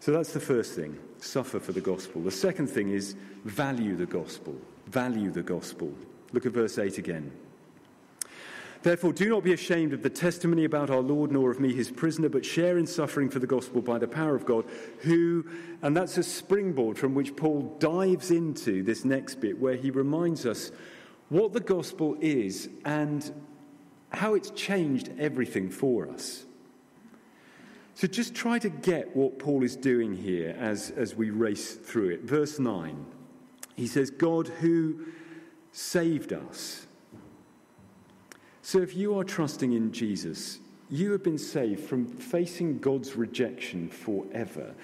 So 0.00 0.12
that's 0.12 0.32
the 0.32 0.40
first 0.40 0.74
thing 0.74 0.98
suffer 1.18 1.60
for 1.60 1.72
the 1.72 1.80
gospel. 1.80 2.20
The 2.20 2.30
second 2.30 2.66
thing 2.66 2.90
is 2.90 3.14
value 3.44 3.96
the 3.96 4.06
gospel. 4.06 4.56
Value 4.88 5.30
the 5.30 5.42
gospel. 5.42 5.92
Look 6.32 6.46
at 6.46 6.52
verse 6.52 6.78
8 6.78 6.98
again. 6.98 7.30
Therefore, 8.82 9.12
do 9.12 9.28
not 9.28 9.44
be 9.44 9.52
ashamed 9.52 9.92
of 9.92 10.02
the 10.02 10.10
testimony 10.10 10.64
about 10.64 10.90
our 10.90 11.00
Lord, 11.00 11.30
nor 11.30 11.52
of 11.52 11.60
me, 11.60 11.72
his 11.72 11.90
prisoner, 11.90 12.28
but 12.28 12.44
share 12.44 12.78
in 12.78 12.86
suffering 12.86 13.30
for 13.30 13.38
the 13.38 13.46
gospel 13.46 13.80
by 13.80 13.98
the 13.98 14.08
power 14.08 14.34
of 14.34 14.44
God, 14.44 14.64
who, 15.00 15.46
and 15.82 15.96
that's 15.96 16.18
a 16.18 16.22
springboard 16.22 16.98
from 16.98 17.14
which 17.14 17.36
Paul 17.36 17.76
dives 17.78 18.32
into 18.32 18.82
this 18.82 19.04
next 19.04 19.36
bit, 19.36 19.60
where 19.60 19.76
he 19.76 19.90
reminds 19.90 20.46
us 20.46 20.72
what 21.28 21.52
the 21.52 21.60
gospel 21.60 22.16
is 22.20 22.68
and 22.84 23.32
how 24.10 24.34
it's 24.34 24.50
changed 24.50 25.10
everything 25.18 25.70
for 25.70 26.08
us. 26.08 26.44
So 27.94 28.08
just 28.08 28.34
try 28.34 28.58
to 28.58 28.68
get 28.68 29.14
what 29.14 29.38
Paul 29.38 29.62
is 29.62 29.76
doing 29.76 30.16
here 30.16 30.56
as, 30.58 30.90
as 30.90 31.14
we 31.14 31.30
race 31.30 31.74
through 31.74 32.10
it. 32.10 32.22
Verse 32.22 32.58
9, 32.58 33.06
he 33.76 33.86
says, 33.86 34.10
God 34.10 34.48
who 34.48 35.06
saved 35.70 36.32
us. 36.32 36.86
So 38.62 38.80
if 38.80 38.96
you 38.96 39.18
are 39.18 39.24
trusting 39.24 39.72
in 39.72 39.92
Jesus, 39.92 40.60
you 40.88 41.12
have 41.12 41.22
been 41.22 41.38
saved 41.38 41.80
from 41.80 42.06
facing 42.06 42.78
God's 42.78 43.16
rejection 43.16 43.88
forever. 43.88 44.74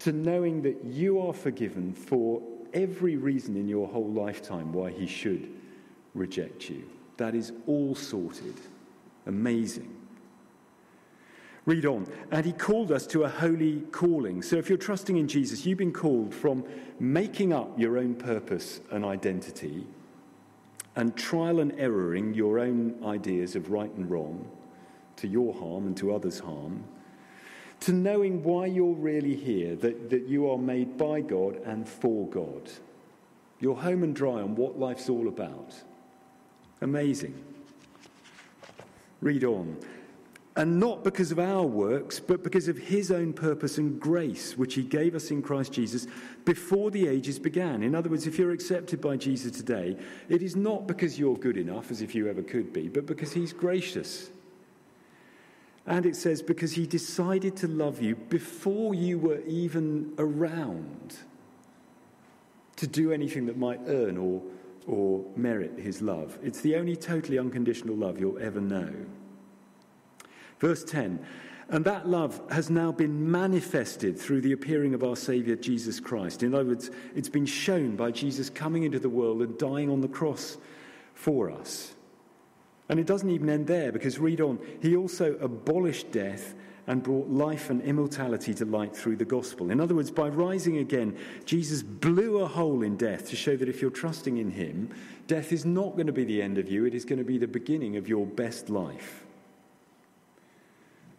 to 0.00 0.12
knowing 0.12 0.62
that 0.62 0.84
you 0.84 1.20
are 1.20 1.32
forgiven 1.32 1.92
for 1.92 2.40
every 2.72 3.16
reason 3.16 3.56
in 3.56 3.68
your 3.68 3.88
whole 3.88 4.08
lifetime 4.08 4.72
why 4.72 4.90
he 4.90 5.06
should 5.06 5.50
reject 6.14 6.70
you. 6.70 6.88
That 7.16 7.34
is 7.34 7.52
all 7.66 7.94
sorted. 7.94 8.54
Amazing. 9.26 9.94
Read 11.66 11.84
on. 11.84 12.06
And 12.30 12.46
he 12.46 12.52
called 12.52 12.92
us 12.92 13.06
to 13.08 13.24
a 13.24 13.28
holy 13.28 13.80
calling. 13.90 14.40
So 14.40 14.56
if 14.56 14.68
you're 14.68 14.78
trusting 14.78 15.16
in 15.16 15.28
Jesus, 15.28 15.66
you've 15.66 15.78
been 15.78 15.92
called 15.92 16.32
from 16.32 16.64
making 16.98 17.52
up 17.52 17.78
your 17.78 17.98
own 17.98 18.14
purpose 18.14 18.80
and 18.90 19.04
identity 19.04 19.84
and 20.98 21.16
trial 21.16 21.60
and 21.60 21.78
erroring 21.78 22.34
your 22.34 22.58
own 22.58 22.92
ideas 23.04 23.54
of 23.54 23.70
right 23.70 23.92
and 23.92 24.10
wrong 24.10 24.44
to 25.14 25.28
your 25.28 25.54
harm 25.54 25.86
and 25.86 25.96
to 25.96 26.12
others' 26.12 26.40
harm, 26.40 26.82
to 27.78 27.92
knowing 27.92 28.42
why 28.42 28.66
you're 28.66 28.96
really 28.96 29.36
here, 29.36 29.76
that, 29.76 30.10
that 30.10 30.26
you 30.26 30.50
are 30.50 30.58
made 30.58 30.98
by 30.98 31.20
God 31.20 31.54
and 31.64 31.88
for 31.88 32.26
God. 32.26 32.68
You're 33.60 33.76
home 33.76 34.02
and 34.02 34.14
dry 34.14 34.42
on 34.42 34.56
what 34.56 34.76
life's 34.76 35.08
all 35.08 35.28
about. 35.28 35.72
Amazing. 36.80 37.44
Read 39.20 39.44
on. 39.44 39.76
And 40.58 40.80
not 40.80 41.04
because 41.04 41.30
of 41.30 41.38
our 41.38 41.62
works, 41.62 42.18
but 42.18 42.42
because 42.42 42.66
of 42.66 42.76
his 42.76 43.12
own 43.12 43.32
purpose 43.32 43.78
and 43.78 44.00
grace, 44.00 44.58
which 44.58 44.74
he 44.74 44.82
gave 44.82 45.14
us 45.14 45.30
in 45.30 45.40
Christ 45.40 45.72
Jesus 45.72 46.08
before 46.44 46.90
the 46.90 47.06
ages 47.06 47.38
began. 47.38 47.84
In 47.84 47.94
other 47.94 48.10
words, 48.10 48.26
if 48.26 48.40
you're 48.40 48.50
accepted 48.50 49.00
by 49.00 49.16
Jesus 49.16 49.52
today, 49.52 49.96
it 50.28 50.42
is 50.42 50.56
not 50.56 50.88
because 50.88 51.16
you're 51.16 51.36
good 51.36 51.56
enough, 51.56 51.92
as 51.92 52.02
if 52.02 52.12
you 52.12 52.28
ever 52.28 52.42
could 52.42 52.72
be, 52.72 52.88
but 52.88 53.06
because 53.06 53.32
he's 53.32 53.52
gracious. 53.52 54.30
And 55.86 56.04
it 56.04 56.16
says, 56.16 56.42
because 56.42 56.72
he 56.72 56.88
decided 56.88 57.54
to 57.58 57.68
love 57.68 58.02
you 58.02 58.16
before 58.16 58.96
you 58.96 59.16
were 59.16 59.40
even 59.46 60.12
around 60.18 61.18
to 62.74 62.88
do 62.88 63.12
anything 63.12 63.46
that 63.46 63.56
might 63.56 63.78
earn 63.86 64.16
or, 64.16 64.42
or 64.88 65.24
merit 65.36 65.78
his 65.78 66.02
love. 66.02 66.36
It's 66.42 66.62
the 66.62 66.74
only 66.74 66.96
totally 66.96 67.38
unconditional 67.38 67.94
love 67.94 68.18
you'll 68.18 68.40
ever 68.40 68.60
know. 68.60 68.92
Verse 70.60 70.84
10 70.84 71.24
And 71.68 71.84
that 71.84 72.08
love 72.08 72.40
has 72.50 72.70
now 72.70 72.92
been 72.92 73.30
manifested 73.30 74.18
through 74.18 74.40
the 74.40 74.52
appearing 74.52 74.94
of 74.94 75.04
our 75.04 75.16
Saviour 75.16 75.56
Jesus 75.56 76.00
Christ. 76.00 76.42
In 76.42 76.54
other 76.54 76.66
words, 76.66 76.90
it's 77.14 77.28
been 77.28 77.46
shown 77.46 77.96
by 77.96 78.10
Jesus 78.10 78.50
coming 78.50 78.84
into 78.84 78.98
the 78.98 79.08
world 79.08 79.42
and 79.42 79.58
dying 79.58 79.90
on 79.90 80.00
the 80.00 80.08
cross 80.08 80.58
for 81.14 81.50
us. 81.50 81.94
And 82.88 82.98
it 82.98 83.06
doesn't 83.06 83.28
even 83.28 83.50
end 83.50 83.66
there 83.66 83.92
because 83.92 84.18
read 84.18 84.40
on. 84.40 84.58
He 84.80 84.96
also 84.96 85.34
abolished 85.36 86.10
death 86.10 86.54
and 86.86 87.02
brought 87.02 87.28
life 87.28 87.68
and 87.68 87.82
immortality 87.82 88.54
to 88.54 88.64
light 88.64 88.96
through 88.96 89.16
the 89.16 89.24
gospel. 89.24 89.70
In 89.70 89.78
other 89.78 89.94
words, 89.94 90.10
by 90.10 90.28
rising 90.30 90.78
again, 90.78 91.18
Jesus 91.44 91.82
blew 91.82 92.38
a 92.38 92.46
hole 92.46 92.82
in 92.82 92.96
death 92.96 93.28
to 93.28 93.36
show 93.36 93.56
that 93.58 93.68
if 93.68 93.82
you're 93.82 93.90
trusting 93.90 94.38
in 94.38 94.50
Him, 94.50 94.88
death 95.26 95.52
is 95.52 95.66
not 95.66 95.96
going 95.96 96.06
to 96.06 96.14
be 96.14 96.24
the 96.24 96.40
end 96.40 96.56
of 96.56 96.70
you, 96.70 96.86
it 96.86 96.94
is 96.94 97.04
going 97.04 97.18
to 97.18 97.26
be 97.26 97.36
the 97.36 97.46
beginning 97.46 97.98
of 97.98 98.08
your 98.08 98.24
best 98.24 98.70
life. 98.70 99.26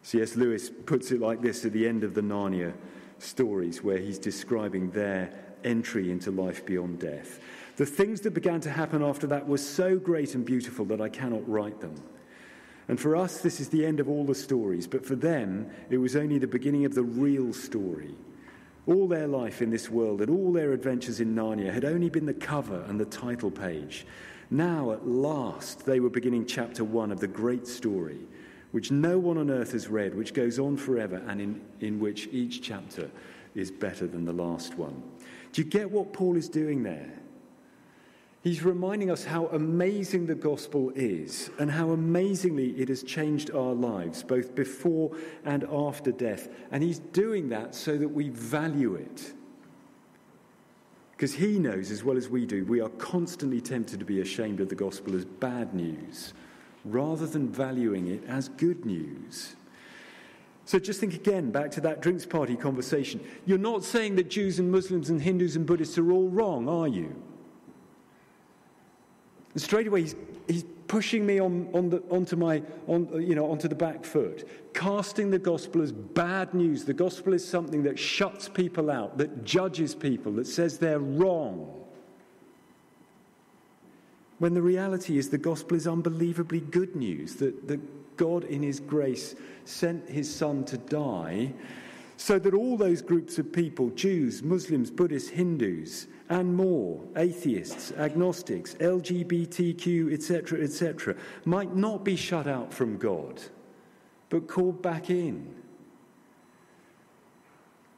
C.S. 0.09 0.35
Lewis 0.35 0.71
puts 0.87 1.11
it 1.11 1.21
like 1.21 1.39
this 1.39 1.65
at 1.65 1.71
the 1.71 1.87
end 1.87 2.03
of 2.03 2.15
the 2.15 2.21
Narnia 2.21 2.73
stories, 3.19 3.83
where 3.83 3.99
he's 3.99 4.17
describing 4.17 4.89
their 4.89 5.31
entry 5.63 6.09
into 6.09 6.31
life 6.31 6.65
beyond 6.65 6.97
death. 6.97 7.39
The 7.75 7.85
things 7.85 8.21
that 8.21 8.33
began 8.33 8.59
to 8.61 8.71
happen 8.71 9.03
after 9.03 9.27
that 9.27 9.47
were 9.47 9.59
so 9.59 9.99
great 9.99 10.33
and 10.33 10.43
beautiful 10.43 10.83
that 10.85 10.99
I 10.99 11.09
cannot 11.09 11.47
write 11.47 11.79
them. 11.79 11.93
And 12.87 12.99
for 12.99 13.15
us, 13.15 13.41
this 13.41 13.59
is 13.59 13.69
the 13.69 13.85
end 13.85 13.99
of 13.99 14.09
all 14.09 14.25
the 14.25 14.33
stories, 14.33 14.87
but 14.87 15.05
for 15.05 15.15
them, 15.15 15.69
it 15.91 15.99
was 15.99 16.15
only 16.15 16.39
the 16.39 16.47
beginning 16.47 16.85
of 16.85 16.95
the 16.95 17.03
real 17.03 17.53
story. 17.53 18.15
All 18.87 19.07
their 19.07 19.27
life 19.27 19.61
in 19.61 19.69
this 19.69 19.91
world 19.91 20.21
and 20.21 20.31
all 20.31 20.51
their 20.51 20.73
adventures 20.73 21.19
in 21.19 21.35
Narnia 21.35 21.71
had 21.71 21.85
only 21.85 22.09
been 22.09 22.25
the 22.25 22.33
cover 22.33 22.83
and 22.87 22.99
the 22.99 23.05
title 23.05 23.51
page. 23.51 24.07
Now, 24.49 24.91
at 24.91 25.07
last, 25.07 25.85
they 25.85 25.99
were 25.99 26.09
beginning 26.09 26.47
chapter 26.47 26.83
one 26.83 27.11
of 27.11 27.19
the 27.19 27.27
great 27.27 27.67
story, 27.67 28.21
which 28.71 28.91
no 28.91 29.17
one 29.17 29.37
on 29.37 29.49
earth 29.49 29.71
has 29.71 29.87
read, 29.87 30.15
which 30.15 30.33
goes 30.33 30.59
on 30.59 30.77
forever, 30.77 31.21
and 31.27 31.41
in, 31.41 31.61
in 31.79 31.99
which 31.99 32.27
each 32.31 32.61
chapter 32.61 33.09
is 33.55 33.71
better 33.71 34.05
than 34.07 34.25
the 34.25 34.33
last 34.33 34.77
one. 34.77 35.01
Do 35.53 35.61
you 35.61 35.67
get 35.67 35.89
what 35.89 36.13
Paul 36.13 36.35
is 36.35 36.49
doing 36.49 36.83
there? 36.83 37.11
He's 38.41 38.63
reminding 38.63 39.11
us 39.11 39.25
how 39.25 39.47
amazing 39.47 40.27
the 40.27 40.35
gospel 40.35 40.91
is 40.95 41.49
and 41.59 41.69
how 41.69 41.89
amazingly 41.89 42.69
it 42.71 42.87
has 42.87 43.03
changed 43.03 43.51
our 43.51 43.73
lives, 43.73 44.23
both 44.23 44.55
before 44.55 45.11
and 45.43 45.65
after 45.65 46.11
death. 46.11 46.47
And 46.71 46.81
he's 46.81 46.99
doing 46.99 47.49
that 47.49 47.75
so 47.75 47.97
that 47.97 48.07
we 48.07 48.29
value 48.29 48.95
it. 48.95 49.33
Because 51.11 51.33
he 51.33 51.59
knows, 51.59 51.91
as 51.91 52.01
well 52.01 52.15
as 52.15 52.29
we 52.29 52.45
do, 52.45 52.63
we 52.63 52.79
are 52.79 52.87
constantly 52.89 53.59
tempted 53.59 53.99
to 53.99 54.05
be 54.05 54.21
ashamed 54.21 54.61
of 54.61 54.69
the 54.69 54.75
gospel 54.75 55.17
as 55.17 55.25
bad 55.25 55.73
news 55.73 56.33
rather 56.85 57.25
than 57.25 57.49
valuing 57.49 58.07
it 58.07 58.23
as 58.27 58.49
good 58.49 58.85
news. 58.85 59.55
So 60.65 60.77
just 60.77 60.99
think 60.99 61.15
again 61.15 61.49
back 61.49 61.71
to 61.71 61.81
that 61.81 62.01
drinks 62.01 62.25
party 62.25 62.55
conversation. 62.55 63.19
You're 63.45 63.57
not 63.57 63.83
saying 63.83 64.15
that 64.17 64.29
Jews 64.29 64.59
and 64.59 64.71
Muslims 64.71 65.09
and 65.09 65.21
Hindus 65.21 65.55
and 65.55 65.65
Buddhists 65.65 65.97
are 65.97 66.11
all 66.11 66.29
wrong, 66.29 66.69
are 66.69 66.87
you? 66.87 67.15
And 69.53 69.61
straight 69.61 69.87
away, 69.87 70.01
he's, 70.01 70.15
he's 70.47 70.65
pushing 70.87 71.25
me 71.25 71.39
on, 71.39 71.69
on 71.73 71.89
the, 71.89 72.03
onto, 72.09 72.35
my, 72.35 72.61
on, 72.87 73.07
you 73.21 73.35
know, 73.35 73.49
onto 73.49 73.67
the 73.67 73.75
back 73.75 74.05
foot, 74.05 74.47
casting 74.73 75.31
the 75.31 75.39
gospel 75.39 75.81
as 75.81 75.91
bad 75.91 76.53
news. 76.53 76.85
The 76.85 76.93
gospel 76.93 77.33
is 77.33 77.47
something 77.47 77.83
that 77.83 77.97
shuts 77.97 78.47
people 78.47 78.91
out, 78.91 79.17
that 79.17 79.43
judges 79.43 79.95
people, 79.95 80.31
that 80.33 80.47
says 80.47 80.77
they're 80.77 80.99
wrong. 80.99 81.78
When 84.39 84.53
the 84.53 84.61
reality 84.61 85.17
is 85.17 85.29
the 85.29 85.37
gospel 85.37 85.77
is 85.77 85.87
unbelievably 85.87 86.61
good 86.61 86.95
news, 86.95 87.35
that, 87.35 87.67
that 87.67 88.17
God, 88.17 88.45
in 88.45 88.63
his 88.63 88.79
grace, 88.79 89.35
sent 89.65 90.09
his 90.09 90.33
son 90.33 90.65
to 90.65 90.77
die 90.77 91.53
so 92.19 92.37
that 92.37 92.53
all 92.53 92.75
those 92.75 93.01
groups 93.01 93.37
of 93.39 93.51
people 93.53 93.89
Jews, 93.91 94.43
Muslims, 94.43 94.91
Buddhists, 94.91 95.29
Hindus, 95.29 96.07
and 96.27 96.53
more, 96.53 97.01
atheists, 97.15 97.93
agnostics, 97.93 98.75
LGBTQ, 98.75 100.13
etc., 100.13 100.61
etc., 100.61 101.15
might 101.45 101.75
not 101.75 102.03
be 102.03 102.17
shut 102.17 102.45
out 102.45 102.73
from 102.73 102.97
God, 102.97 103.41
but 104.29 104.49
called 104.49 104.81
back 104.81 105.09
in. 105.09 105.55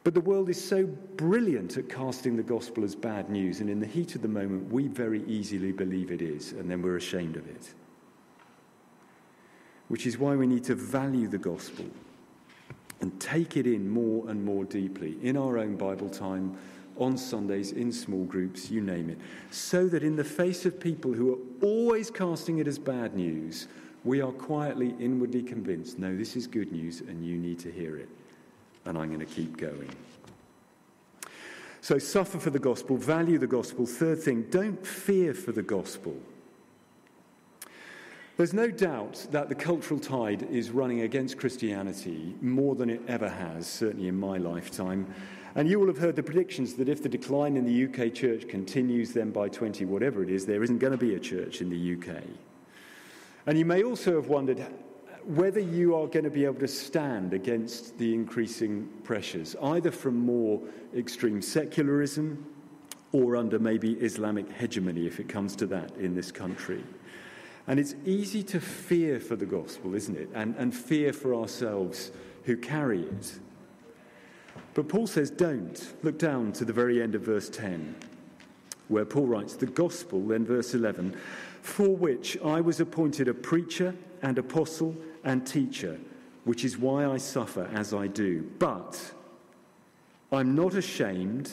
But 0.04 0.14
the 0.14 0.20
world 0.20 0.48
is 0.48 0.62
so 0.62 0.86
brilliant 0.86 1.76
at 1.76 1.88
casting 1.88 2.36
the 2.36 2.42
gospel 2.42 2.82
as 2.82 2.94
bad 2.94 3.30
news, 3.30 3.60
and 3.60 3.70
in 3.70 3.78
the 3.78 3.86
heat 3.86 4.14
of 4.16 4.22
the 4.22 4.28
moment, 4.28 4.72
we 4.72 4.88
very 4.88 5.22
easily 5.24 5.70
believe 5.70 6.10
it 6.10 6.20
is, 6.20 6.52
and 6.52 6.68
then 6.68 6.82
we're 6.82 6.96
ashamed 6.96 7.36
of 7.36 7.46
it. 7.46 7.72
Which 9.88 10.06
is 10.06 10.18
why 10.18 10.34
we 10.34 10.46
need 10.46 10.64
to 10.64 10.74
value 10.74 11.28
the 11.28 11.38
gospel 11.38 11.86
and 13.00 13.18
take 13.20 13.56
it 13.56 13.66
in 13.66 13.88
more 13.88 14.28
and 14.28 14.44
more 14.44 14.64
deeply 14.64 15.18
in 15.22 15.36
our 15.36 15.58
own 15.58 15.76
Bible 15.76 16.08
time 16.08 16.56
on 16.98 17.16
Sundays, 17.16 17.72
in 17.72 17.90
small 17.90 18.24
groups, 18.24 18.70
you 18.70 18.80
name 18.80 19.08
it, 19.08 19.18
so 19.50 19.88
that 19.88 20.02
in 20.02 20.16
the 20.16 20.24
face 20.24 20.66
of 20.66 20.78
people 20.78 21.12
who 21.12 21.32
are 21.32 21.38
always 21.66 22.10
casting 22.10 22.58
it 22.58 22.68
as 22.68 22.78
bad 22.78 23.14
news, 23.14 23.66
we 24.04 24.20
are 24.20 24.32
quietly, 24.32 24.94
inwardly 24.98 25.42
convinced 25.42 25.98
no, 25.98 26.16
this 26.16 26.36
is 26.36 26.46
good 26.46 26.72
news 26.72 27.00
and 27.00 27.24
you 27.24 27.38
need 27.38 27.58
to 27.60 27.70
hear 27.70 27.96
it. 27.96 28.08
And 28.84 28.98
I'm 28.98 29.08
going 29.08 29.20
to 29.20 29.26
keep 29.26 29.56
going. 29.56 29.90
So, 31.80 31.98
suffer 31.98 32.38
for 32.38 32.50
the 32.50 32.60
gospel, 32.60 32.96
value 32.96 33.38
the 33.38 33.46
gospel. 33.46 33.86
Third 33.86 34.22
thing, 34.22 34.42
don't 34.50 34.86
fear 34.86 35.34
for 35.34 35.50
the 35.50 35.62
gospel. 35.62 36.16
There's 38.36 38.54
no 38.54 38.70
doubt 38.70 39.26
that 39.30 39.48
the 39.48 39.54
cultural 39.54 40.00
tide 40.00 40.44
is 40.50 40.70
running 40.70 41.02
against 41.02 41.38
Christianity 41.38 42.34
more 42.40 42.74
than 42.74 42.88
it 42.88 43.02
ever 43.06 43.28
has, 43.28 43.66
certainly 43.66 44.08
in 44.08 44.18
my 44.18 44.38
lifetime. 44.38 45.12
And 45.54 45.68
you 45.68 45.78
will 45.78 45.88
have 45.88 45.98
heard 45.98 46.16
the 46.16 46.22
predictions 46.22 46.74
that 46.74 46.88
if 46.88 47.02
the 47.02 47.08
decline 47.08 47.56
in 47.56 47.66
the 47.66 47.84
UK 47.84 48.14
church 48.14 48.48
continues, 48.48 49.12
then 49.12 49.30
by 49.32 49.48
20, 49.48 49.84
whatever 49.84 50.22
it 50.22 50.30
is, 50.30 50.46
there 50.46 50.62
isn't 50.62 50.78
going 50.78 50.92
to 50.92 50.96
be 50.96 51.14
a 51.14 51.20
church 51.20 51.60
in 51.60 51.68
the 51.68 51.94
UK. 51.94 52.22
And 53.46 53.58
you 53.58 53.64
may 53.64 53.82
also 53.82 54.16
have 54.16 54.28
wondered 54.28 54.64
whether 55.24 55.60
you 55.60 55.94
are 55.94 56.06
going 56.06 56.24
to 56.24 56.30
be 56.30 56.44
able 56.44 56.60
to 56.60 56.68
stand 56.68 57.32
against 57.32 57.98
the 57.98 58.12
increasing 58.12 58.88
pressures, 59.04 59.54
either 59.62 59.90
from 59.90 60.16
more 60.16 60.60
extreme 60.96 61.40
secularism 61.40 62.46
or 63.12 63.36
under 63.36 63.58
maybe 63.58 63.92
Islamic 63.94 64.50
hegemony, 64.52 65.06
if 65.06 65.20
it 65.20 65.28
comes 65.28 65.54
to 65.56 65.66
that 65.66 65.94
in 65.96 66.14
this 66.14 66.32
country. 66.32 66.82
And 67.66 67.78
it's 67.78 67.94
easy 68.04 68.42
to 68.44 68.60
fear 68.60 69.20
for 69.20 69.36
the 69.36 69.46
gospel, 69.46 69.94
isn't 69.94 70.16
it? 70.16 70.28
And, 70.34 70.56
and 70.56 70.74
fear 70.74 71.12
for 71.12 71.34
ourselves 71.34 72.10
who 72.44 72.56
carry 72.56 73.02
it. 73.02 73.38
But 74.74 74.88
Paul 74.88 75.06
says, 75.06 75.30
don't. 75.30 75.92
Look 76.02 76.18
down 76.18 76.52
to 76.52 76.64
the 76.64 76.72
very 76.72 77.00
end 77.02 77.14
of 77.14 77.22
verse 77.22 77.48
10, 77.48 77.94
where 78.88 79.04
Paul 79.04 79.26
writes, 79.26 79.54
The 79.54 79.66
gospel, 79.66 80.26
then 80.26 80.44
verse 80.44 80.74
11, 80.74 81.16
for 81.60 81.88
which 81.88 82.36
I 82.42 82.60
was 82.60 82.80
appointed 82.80 83.28
a 83.28 83.34
preacher 83.34 83.94
and 84.22 84.38
apostle 84.38 84.96
and 85.24 85.46
teacher, 85.46 85.98
which 86.44 86.64
is 86.64 86.76
why 86.76 87.06
I 87.06 87.16
suffer 87.16 87.68
as 87.72 87.94
I 87.94 88.06
do. 88.06 88.50
But 88.58 89.12
I'm 90.30 90.54
not 90.54 90.74
ashamed, 90.74 91.52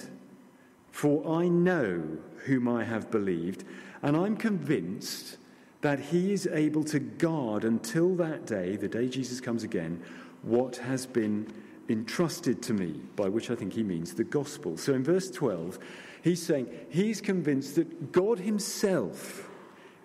for 0.92 1.28
I 1.40 1.48
know 1.48 2.04
whom 2.46 2.68
I 2.68 2.84
have 2.84 3.12
believed, 3.12 3.66
and 4.02 4.16
I'm 4.16 4.38
convinced 4.38 5.38
that 5.82 6.00
he 6.00 6.34
is 6.34 6.48
able 6.48 6.84
to 6.86 7.00
guard 7.00 7.64
until 7.64 8.16
that 8.16 8.46
day, 8.46 8.76
the 8.76 8.88
day 8.88 9.08
Jesus 9.08 9.40
comes 9.40 9.64
again, 9.64 10.02
what 10.42 10.78
has 10.78 11.06
been 11.06 11.52
entrusted 11.90 12.62
to 12.64 12.74
me, 12.74 13.02
by 13.16 13.28
which 13.28 13.50
I 13.50 13.56
think 13.56 13.74
he 13.74 13.84
means 13.84 14.14
the 14.14 14.24
gospel. 14.24 14.78
So 14.78 14.94
in 14.94 15.04
verse 15.04 15.32
12, 15.32 15.80
he's 16.22 16.42
saying 16.42 16.68
he's 16.90 17.22
convinced 17.22 17.76
that 17.76 18.12
God 18.12 18.40
himself 18.40 19.50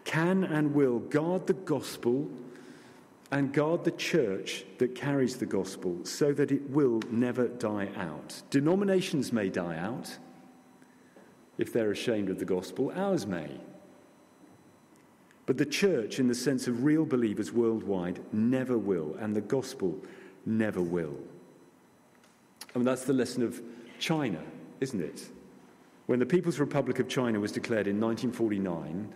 can 0.05 0.45
and 0.45 0.75
will 0.75 0.99
guard 0.99 1.47
the 1.47 1.55
gospel 1.55 2.31
and 3.31 3.53
guard 3.53 3.85
the 3.85 3.91
church 3.93 4.65
that 4.79 4.95
carries 4.95 5.37
the 5.37 5.47
gospel 5.47 5.99
so 6.05 6.33
that 6.33 6.53
it 6.53 6.71
will 6.71 7.01
never 7.11 7.49
die 7.49 7.89
out. 7.97 8.43
Denominations 8.51 9.33
may 9.33 9.49
die 9.49 9.77
out 9.77 10.19
if 11.59 11.73
they're 11.73 11.91
ashamed 11.91 12.31
of 12.31 12.39
the 12.39 12.45
gospel, 12.45 12.93
ours 12.95 13.27
may. 13.27 13.51
But 15.47 15.59
the 15.59 15.67
church, 15.67 16.19
in 16.19 16.27
the 16.27 16.35
sense 16.35 16.67
of 16.67 16.85
real 16.85 17.05
believers 17.05 17.53
worldwide, 17.53 18.21
never 18.33 18.79
will, 18.79 19.15
and 19.21 19.37
the 19.37 19.41
gospel 19.41 19.99
never 20.47 20.81
will. 20.81 21.17
I 22.75 22.79
mean, 22.79 22.87
that's 22.87 23.05
the 23.05 23.13
lesson 23.13 23.43
of 23.43 23.63
China, 23.99 24.41
isn't 24.81 25.01
it? 25.01 25.29
When 26.07 26.19
the 26.19 26.27
People's 26.27 26.59
Republic 26.59 26.99
of 26.99 27.09
China 27.09 27.41
was 27.41 27.53
declared 27.53 27.87
in 27.87 28.01
1949, 28.01 29.13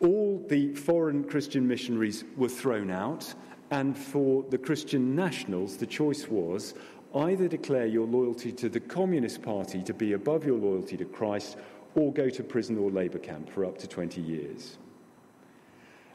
all 0.00 0.44
the 0.48 0.74
foreign 0.74 1.24
Christian 1.24 1.66
missionaries 1.66 2.24
were 2.36 2.48
thrown 2.48 2.90
out, 2.90 3.32
and 3.70 3.96
for 3.96 4.44
the 4.50 4.58
Christian 4.58 5.14
nationals, 5.14 5.76
the 5.76 5.86
choice 5.86 6.28
was 6.28 6.74
either 7.14 7.48
declare 7.48 7.86
your 7.86 8.06
loyalty 8.06 8.52
to 8.52 8.68
the 8.68 8.80
Communist 8.80 9.42
Party 9.42 9.82
to 9.82 9.94
be 9.94 10.12
above 10.12 10.44
your 10.44 10.58
loyalty 10.58 10.96
to 10.96 11.04
Christ, 11.04 11.56
or 11.94 12.12
go 12.12 12.28
to 12.28 12.42
prison 12.42 12.76
or 12.76 12.90
labour 12.90 13.18
camp 13.18 13.48
for 13.48 13.64
up 13.64 13.78
to 13.78 13.86
20 13.86 14.20
years. 14.20 14.78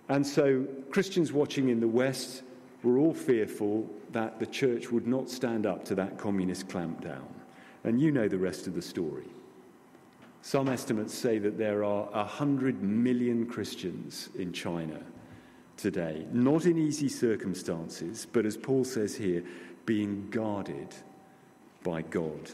And 0.09 0.25
so 0.25 0.65
Christians 0.89 1.31
watching 1.31 1.69
in 1.69 1.79
the 1.79 1.87
West 1.87 2.43
were 2.83 2.97
all 2.97 3.13
fearful 3.13 3.89
that 4.11 4.39
the 4.39 4.45
church 4.45 4.91
would 4.91 5.07
not 5.07 5.29
stand 5.29 5.65
up 5.65 5.85
to 5.85 5.95
that 5.95 6.17
communist 6.17 6.67
clampdown. 6.67 7.27
And 7.83 8.01
you 8.01 8.11
know 8.11 8.27
the 8.27 8.37
rest 8.37 8.67
of 8.67 8.73
the 8.73 8.81
story. 8.81 9.27
Some 10.41 10.69
estimates 10.69 11.13
say 11.13 11.37
that 11.39 11.57
there 11.57 11.83
are 11.83 12.05
100 12.11 12.81
million 12.81 13.45
Christians 13.45 14.29
in 14.37 14.53
China 14.53 15.01
today, 15.77 16.25
not 16.31 16.65
in 16.65 16.77
easy 16.77 17.09
circumstances, 17.09 18.27
but 18.31 18.45
as 18.45 18.57
Paul 18.57 18.83
says 18.83 19.15
here, 19.15 19.43
being 19.85 20.29
guarded 20.29 20.95
by 21.83 22.01
God. 22.03 22.51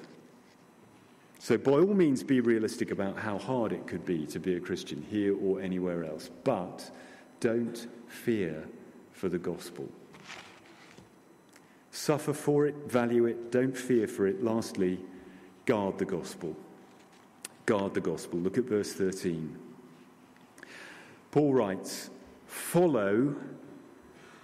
So, 1.39 1.57
by 1.57 1.73
all 1.73 1.93
means, 1.93 2.23
be 2.23 2.39
realistic 2.39 2.91
about 2.91 3.17
how 3.17 3.37
hard 3.37 3.71
it 3.71 3.85
could 3.87 4.05
be 4.05 4.25
to 4.27 4.39
be 4.39 4.55
a 4.55 4.59
Christian 4.59 5.05
here 5.09 5.37
or 5.37 5.61
anywhere 5.61 6.03
else, 6.03 6.29
but 6.43 6.89
don't 7.39 7.87
fear 8.07 8.67
for 9.11 9.29
the 9.29 9.37
gospel. 9.37 9.89
Suffer 11.91 12.33
for 12.33 12.65
it, 12.65 12.75
value 12.87 13.25
it, 13.25 13.51
don't 13.51 13.77
fear 13.77 14.07
for 14.07 14.27
it. 14.27 14.43
Lastly, 14.43 14.99
guard 15.65 15.97
the 15.97 16.05
gospel. 16.05 16.55
Guard 17.65 17.93
the 17.93 18.01
gospel. 18.01 18.39
Look 18.39 18.57
at 18.57 18.65
verse 18.65 18.93
13. 18.93 19.57
Paul 21.31 21.53
writes, 21.53 22.09
Follow 22.45 23.35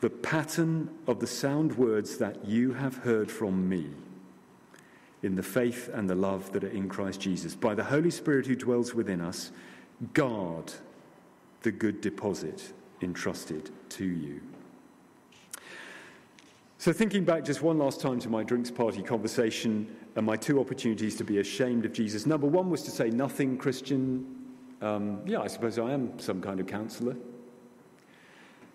the 0.02 0.10
pattern 0.10 0.90
of 1.08 1.20
the 1.20 1.28
sound 1.28 1.78
words 1.78 2.18
that 2.18 2.46
you 2.46 2.74
have 2.74 2.98
heard 2.98 3.32
from 3.32 3.70
me 3.70 3.88
in 5.24 5.36
the 5.36 5.44
faith 5.44 5.90
and 5.94 6.10
the 6.10 6.16
love 6.16 6.52
that 6.54 6.64
are 6.64 6.70
in 6.70 6.90
Christ 6.90 7.22
Jesus. 7.22 7.56
By 7.56 7.76
the 7.76 7.84
Holy 7.84 8.10
Spirit 8.10 8.48
who 8.48 8.56
dwells 8.56 8.94
within 8.94 9.22
us, 9.22 9.52
guard 10.14 10.74
the 11.62 11.72
good 11.72 12.02
deposit 12.02 12.74
entrusted 13.02 13.70
to 13.90 14.06
you. 14.06 14.42
So, 16.80 16.92
thinking 16.92 17.24
back 17.24 17.46
just 17.46 17.62
one 17.62 17.78
last 17.78 18.02
time 18.02 18.20
to 18.22 18.30
my 18.30 18.42
drinks 18.42 18.72
party 18.72 19.04
conversation 19.04 19.96
and 20.16 20.26
my 20.26 20.36
two 20.36 20.60
opportunities 20.60 21.16
to 21.18 21.24
be 21.24 21.40
ashamed 21.40 21.86
of 21.86 21.94
Jesus. 21.94 22.26
Number 22.26 22.48
one 22.48 22.70
was 22.70 22.84
to 22.84 22.92
say 22.92 23.10
nothing 23.10 23.58
Christian. 23.58 24.26
Um, 24.82 25.22
yeah, 25.26 25.40
I 25.42 25.48
suppose 25.48 25.80
I 25.80 25.92
am 25.92 26.20
some 26.20 26.42
kind 26.42 26.60
of 26.60 26.68
counselor. 26.68 27.16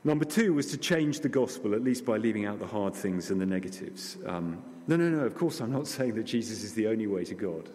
Number 0.05 0.25
two 0.25 0.55
was 0.55 0.71
to 0.71 0.77
change 0.77 1.21
the 1.21 1.29
gospel, 1.29 1.75
at 1.75 1.83
least 1.83 2.07
by 2.07 2.17
leaving 2.17 2.47
out 2.47 2.61
the 2.61 2.67
hard 2.67 2.95
things 2.95 3.31
and 3.31 3.41
the 3.41 3.47
negatives. 3.47 4.17
Um, 4.25 4.63
no, 4.87 4.97
no, 4.97 5.09
no, 5.09 5.25
of 5.25 5.35
course, 5.35 5.61
I'm 5.61 5.73
not 5.73 5.87
saying 5.89 6.15
that 6.15 6.25
Jesus 6.25 6.63
is 6.63 6.75
the 6.75 6.87
only 6.87 7.07
way 7.07 7.25
to 7.25 7.35
God. 7.35 7.69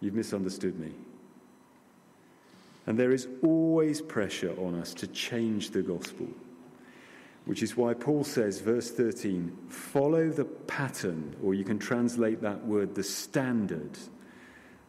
You've 0.00 0.14
misunderstood 0.14 0.78
me. 0.78 0.92
And 2.86 2.98
there 2.98 3.12
is 3.12 3.28
always 3.42 4.00
pressure 4.00 4.54
on 4.58 4.74
us 4.74 4.92
to 4.94 5.06
change 5.06 5.70
the 5.70 5.82
gospel, 5.82 6.26
which 7.46 7.62
is 7.62 7.76
why 7.76 7.94
Paul 7.94 8.24
says, 8.24 8.60
verse 8.60 8.90
13, 8.90 9.56
follow 9.68 10.28
the 10.28 10.44
pattern, 10.44 11.34
or 11.42 11.54
you 11.54 11.64
can 11.64 11.78
translate 11.78 12.40
that 12.42 12.64
word, 12.64 12.94
the 12.94 13.02
standard 13.02 13.98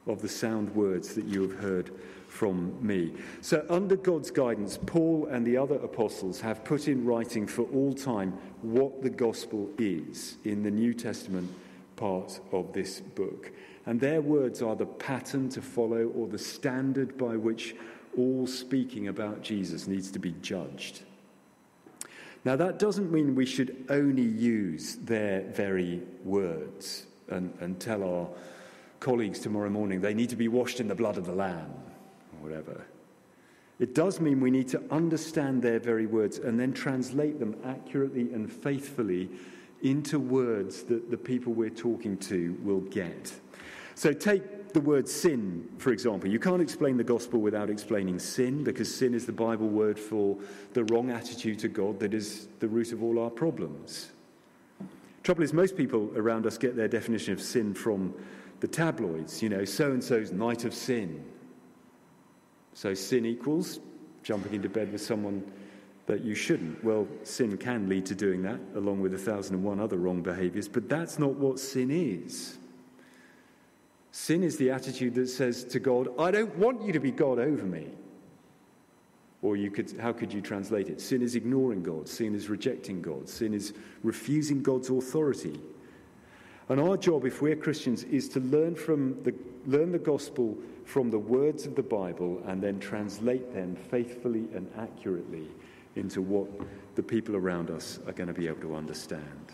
of 0.08 0.22
the 0.22 0.30
sound 0.30 0.74
words 0.76 1.16
that 1.16 1.26
you 1.26 1.42
have 1.42 1.60
heard 1.60 1.92
from 2.28 2.76
me. 2.86 3.14
So, 3.42 3.66
under 3.70 3.96
God's 3.96 4.32
guidance, 4.32 4.80
Paul 4.86 5.28
and 5.30 5.46
the 5.46 5.58
other 5.58 5.76
apostles 5.76 6.42
have 6.42 6.64
put 6.64 6.88
in 6.88 7.06
writing 7.06 7.46
for 7.46 7.64
all 7.74 7.94
time 7.94 8.32
what 8.62 9.02
the 9.02 9.10
gospel 9.10 9.70
is 9.78 10.38
in 10.44 10.64
the 10.64 10.72
New 10.72 10.94
Testament 10.94 11.52
part 11.98 12.40
of 12.52 12.74
this 12.74 13.02
book. 13.02 13.52
And 13.86 14.00
their 14.00 14.22
words 14.22 14.62
are 14.62 14.76
the 14.76 14.86
pattern 14.86 15.50
to 15.50 15.62
follow 15.62 16.08
or 16.16 16.28
the 16.28 16.38
standard 16.38 17.18
by 17.18 17.36
which 17.36 17.76
all 18.18 18.48
speaking 18.48 19.08
about 19.08 19.42
Jesus 19.42 19.88
needs 19.88 20.12
to 20.12 20.20
be 20.20 20.34
judged. 20.42 21.02
Now, 22.44 22.56
that 22.56 22.80
doesn't 22.80 23.12
mean 23.12 23.36
we 23.36 23.46
should 23.46 23.86
only 23.90 24.24
use 24.24 24.96
their 24.96 25.42
very 25.42 26.02
words 26.24 27.06
and, 27.30 27.54
and 27.60 27.80
tell 27.80 28.04
our 28.04 28.28
colleagues 29.00 29.40
tomorrow 29.40 29.70
morning 29.70 30.02
they 30.02 30.14
need 30.14 30.30
to 30.30 30.36
be 30.36 30.48
washed 30.48 30.80
in 30.80 30.88
the 30.88 30.96
blood 30.96 31.18
of 31.18 31.26
the 31.26 31.34
Lamb 31.34 31.72
or 32.34 32.50
whatever. 32.50 32.86
It 33.80 33.96
does 33.96 34.20
mean 34.20 34.40
we 34.40 34.52
need 34.52 34.68
to 34.70 34.84
understand 34.92 35.64
their 35.64 35.80
very 35.80 36.06
words 36.06 36.38
and 36.38 36.60
then 36.60 36.72
translate 36.72 37.40
them 37.40 37.56
accurately 37.66 38.32
and 38.34 38.52
faithfully 38.52 39.30
into 39.82 40.20
words 40.20 40.84
that 40.84 41.10
the 41.10 41.18
people 41.18 41.54
we're 41.54 41.70
talking 41.70 42.18
to 42.18 42.58
will 42.64 42.82
get. 42.82 43.34
So 43.96 44.14
take 44.14 44.61
the 44.74 44.82
word 44.82 45.08
sin, 45.08 45.68
for 45.78 45.92
example. 45.92 46.30
You 46.30 46.40
can't 46.40 46.62
explain 46.62 46.98
the 46.98 47.04
gospel 47.04 47.40
without 47.40 47.70
explaining 47.70 48.20
sin, 48.20 48.64
because 48.64 48.94
sin 48.94 49.14
is 49.14 49.26
the 49.26 49.32
Bible 49.32 49.68
word 49.68 50.00
for 50.00 50.38
the 50.74 50.84
wrong 50.86 51.12
attitude 51.12 51.60
to 51.60 51.68
God 51.68 52.00
that 52.00 52.14
is 52.14 52.48
the 52.60 52.68
root 52.68 52.92
of 52.92 53.04
all 53.04 53.20
our 53.20 53.30
problems. 53.30 54.12
Trouble 55.24 55.44
is, 55.44 55.54
most 55.54 55.78
people 55.78 56.12
around 56.16 56.46
us 56.48 56.58
get 56.58 56.76
their 56.76 56.88
definition 56.88 57.34
of 57.34 57.42
sin 57.42 57.74
from 57.74 58.14
the 58.60 58.68
tabloids, 58.68 59.42
you 59.42 59.50
know, 59.50 59.66
so 59.66 59.92
and 59.92 60.04
so's 60.04 60.32
night 60.32 60.66
of 60.66 60.74
sin. 60.74 61.24
So 62.74 62.94
sin 62.94 63.26
equals 63.26 63.80
jumping 64.24 64.54
into 64.54 64.70
bed 64.70 64.92
with 64.92 65.02
someone 65.02 65.44
that 66.08 66.22
you 66.22 66.36
shouldn't. 66.36 66.84
Well, 66.84 67.08
sin 67.24 67.58
can 67.58 67.88
lead 67.88 68.06
to 68.08 68.16
doing 68.16 68.42
that, 68.44 68.60
along 68.76 69.02
with 69.02 69.14
a 69.14 69.18
thousand 69.18 69.56
and 69.56 69.64
one 69.64 69.80
other 69.80 69.98
wrong 69.98 70.22
behaviors, 70.22 70.68
but 70.68 70.90
that's 70.90 71.20
not 71.20 71.36
what 71.36 71.60
sin 71.60 71.92
is. 71.92 72.58
Sin 74.12 74.44
is 74.44 74.58
the 74.58 74.72
attitude 74.72 75.16
that 75.16 75.28
says 75.28 75.64
to 75.66 75.80
God, 75.80 76.10
I 76.20 76.32
don't 76.32 76.56
want 76.58 76.84
you 76.84 76.92
to 76.92 77.00
be 77.00 77.12
God 77.12 77.40
over 77.40 77.66
me. 77.66 77.88
Or 79.42 79.56
you 79.56 79.72
could, 79.72 79.98
how 80.00 80.14
could 80.14 80.32
you 80.32 80.42
translate 80.42 80.90
it? 80.90 81.02
Sin 81.02 81.22
is 81.22 81.36
ignoring 81.36 81.82
God. 81.82 82.08
Sin 82.08 82.36
is 82.36 82.50
rejecting 82.50 83.02
God. 83.02 83.28
Sin 83.28 83.54
is 83.54 83.74
refusing 84.04 84.62
God's 84.62 84.90
authority. 84.90 85.60
And 86.70 86.80
our 86.80 86.96
job, 86.96 87.26
if 87.26 87.42
we're 87.42 87.56
Christians, 87.56 88.04
is 88.04 88.30
to 88.30 88.40
learn 88.40 88.76
from 88.76 89.22
the, 89.24 89.34
learn 89.66 89.92
the 89.92 90.00
gospel 90.00 90.58
from 90.86 91.10
the 91.10 91.20
words 91.20 91.66
of 91.66 91.76
the 91.76 91.84
Bible 91.84 92.42
and 92.46 92.62
then 92.62 92.80
translate 92.80 93.54
them 93.54 93.76
faithfully 93.76 94.48
and 94.54 94.70
accurately 94.78 95.48
into 95.96 96.22
what 96.22 96.48
the 96.96 97.04
people 97.04 97.36
around 97.36 97.72
us 97.72 98.00
are 98.06 98.14
going 98.14 98.28
to 98.28 98.34
be 98.34 98.48
able 98.48 98.62
to 98.62 98.76
understand. 98.76 99.54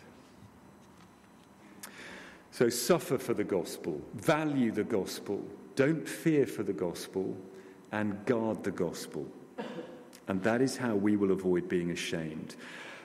So 2.57 2.69
suffer 2.69 3.19
for 3.19 3.35
the 3.35 3.43
gospel, 3.43 4.01
value 4.15 4.71
the 4.71 4.83
gospel, 4.83 5.45
don't 5.75 6.09
fear 6.09 6.47
for 6.47 6.63
the 6.63 6.73
gospel, 6.73 7.37
and 7.91 8.25
guard 8.25 8.63
the 8.63 8.71
gospel. 8.71 9.27
And 10.27 10.41
that 10.41 10.59
is 10.59 10.75
how 10.75 10.95
we 10.95 11.17
will 11.17 11.29
avoid 11.29 11.69
being 11.69 11.91
ashamed. 11.91 12.55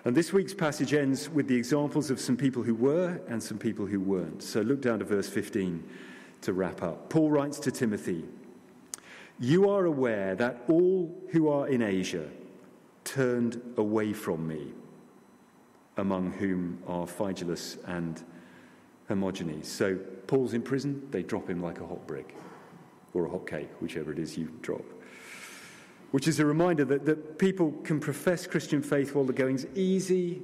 And 0.06 0.16
this 0.16 0.32
week's 0.32 0.54
passage 0.54 0.94
ends 0.94 1.28
with 1.28 1.48
the 1.48 1.54
examples 1.54 2.08
of 2.08 2.18
some 2.18 2.34
people 2.34 2.62
who 2.62 2.74
were 2.74 3.20
and 3.28 3.42
some 3.42 3.58
people 3.58 3.84
who 3.84 4.00
weren't. 4.00 4.42
So 4.42 4.62
look 4.62 4.80
down 4.80 5.00
to 5.00 5.04
verse 5.04 5.28
15 5.28 5.86
to 6.40 6.54
wrap 6.54 6.82
up. 6.82 7.10
Paul 7.10 7.30
writes 7.30 7.58
to 7.58 7.70
Timothy 7.70 8.24
You 9.38 9.68
are 9.68 9.84
aware 9.84 10.34
that 10.34 10.62
all 10.66 11.14
who 11.30 11.50
are 11.50 11.68
in 11.68 11.82
Asia 11.82 12.26
turned 13.04 13.60
away 13.76 14.14
from 14.14 14.48
me, 14.48 14.72
among 15.98 16.32
whom 16.32 16.82
are 16.86 17.06
Phygelus 17.06 17.76
and 17.86 18.24
Hermogenes. 19.08 19.66
So 19.66 19.96
Paul's 20.26 20.54
in 20.54 20.62
prison, 20.62 21.06
they 21.10 21.22
drop 21.22 21.48
him 21.48 21.62
like 21.62 21.80
a 21.80 21.86
hot 21.86 22.06
brick 22.06 22.34
or 23.14 23.26
a 23.26 23.30
hot 23.30 23.46
cake, 23.46 23.70
whichever 23.80 24.12
it 24.12 24.18
is 24.18 24.36
you 24.38 24.50
drop. 24.62 24.84
Which 26.10 26.28
is 26.28 26.40
a 26.40 26.46
reminder 26.46 26.84
that, 26.86 27.04
that 27.06 27.38
people 27.38 27.72
can 27.84 28.00
profess 28.00 28.46
Christian 28.46 28.82
faith 28.82 29.14
while 29.14 29.24
the 29.24 29.32
going's 29.32 29.66
easy, 29.74 30.42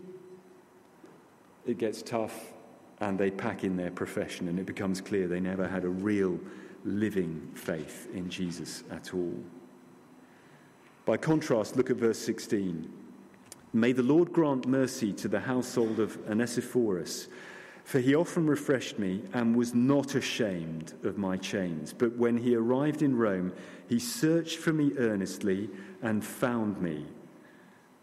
it 1.66 1.78
gets 1.78 2.02
tough, 2.02 2.52
and 3.00 3.18
they 3.18 3.30
pack 3.30 3.64
in 3.64 3.76
their 3.76 3.90
profession, 3.90 4.48
and 4.48 4.58
it 4.58 4.66
becomes 4.66 5.00
clear 5.00 5.28
they 5.28 5.40
never 5.40 5.68
had 5.68 5.84
a 5.84 5.88
real 5.88 6.38
living 6.84 7.50
faith 7.54 8.08
in 8.14 8.30
Jesus 8.30 8.84
at 8.90 9.12
all. 9.12 9.34
By 11.04 11.16
contrast, 11.16 11.76
look 11.76 11.90
at 11.90 11.96
verse 11.96 12.18
16. 12.18 12.90
May 13.72 13.92
the 13.92 14.02
Lord 14.02 14.32
grant 14.32 14.66
mercy 14.66 15.12
to 15.14 15.28
the 15.28 15.40
household 15.40 16.00
of 16.00 16.18
Onesiphorus 16.28 17.28
for 17.88 18.00
he 18.00 18.14
often 18.14 18.46
refreshed 18.46 18.98
me 18.98 19.22
and 19.32 19.56
was 19.56 19.74
not 19.74 20.14
ashamed 20.14 20.92
of 21.04 21.16
my 21.16 21.38
chains. 21.38 21.94
But 21.94 22.14
when 22.18 22.36
he 22.36 22.54
arrived 22.54 23.00
in 23.00 23.16
Rome, 23.16 23.54
he 23.88 23.98
searched 23.98 24.58
for 24.58 24.74
me 24.74 24.92
earnestly 24.98 25.70
and 26.02 26.22
found 26.22 26.82
me. 26.82 27.06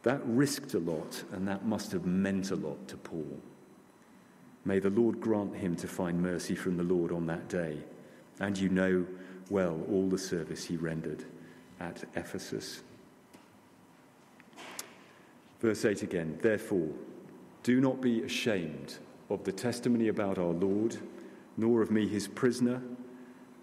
That 0.02 0.22
risked 0.26 0.74
a 0.74 0.80
lot, 0.80 1.24
and 1.32 1.48
that 1.48 1.68
must 1.68 1.92
have 1.92 2.04
meant 2.04 2.50
a 2.50 2.56
lot 2.56 2.88
to 2.88 2.98
Paul. 2.98 3.40
May 4.66 4.80
the 4.80 4.90
Lord 4.90 5.22
grant 5.22 5.56
him 5.56 5.76
to 5.76 5.88
find 5.88 6.20
mercy 6.20 6.56
from 6.56 6.78
the 6.78 6.84
Lord 6.84 7.12
on 7.12 7.28
that 7.28 7.48
day. 7.48 7.78
And 8.40 8.58
you 8.58 8.70
know 8.70 9.06
well 9.52 9.80
all 9.88 10.10
the 10.10 10.18
service 10.18 10.66
he 10.66 10.78
rendered 10.78 11.26
at 11.80 12.04
Ephesus. 12.16 12.82
Verse 15.60 15.86
8 15.86 16.02
again 16.02 16.40
Therefore, 16.42 16.90
do 17.62 17.80
not 17.80 18.02
be 18.02 18.24
ashamed 18.24 18.98
of 19.30 19.44
the 19.44 19.52
testimony 19.52 20.08
about 20.08 20.38
our 20.38 20.54
Lord, 20.54 20.98
nor 21.58 21.82
of 21.82 21.92
me 21.92 22.08
his 22.08 22.28
prisoner, 22.28 22.82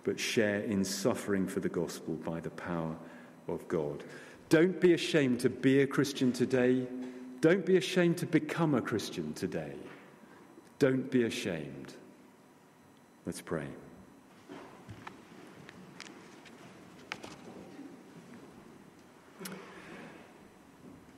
but 0.05 0.19
share 0.19 0.61
in 0.61 0.85
suffering 0.85 1.47
for 1.47 1.61
the 1.61 1.69
gospel 1.69 2.15
by 2.15 2.41
the 2.41 2.51
power 2.51 2.97
of 3.49 3.67
God. 3.69 4.03
Don't 4.49 4.81
be 4.81 4.93
ashamed 4.93 5.41
to 5.41 5.49
be 5.49 5.81
a 5.81 5.87
Christian 5.87 6.33
today. 6.33 6.87
Don't 7.41 7.65
be 7.65 7.77
ashamed 7.77 8.19
to 8.19 8.27
become 8.27 8.75
a 8.75 8.83
Christian 8.83 9.33
today. 9.35 9.75
Don't 10.79 11.11
be 11.11 11.25
ashamed. 11.25 11.95
Let's 13.25 13.41
pray. 13.41 13.67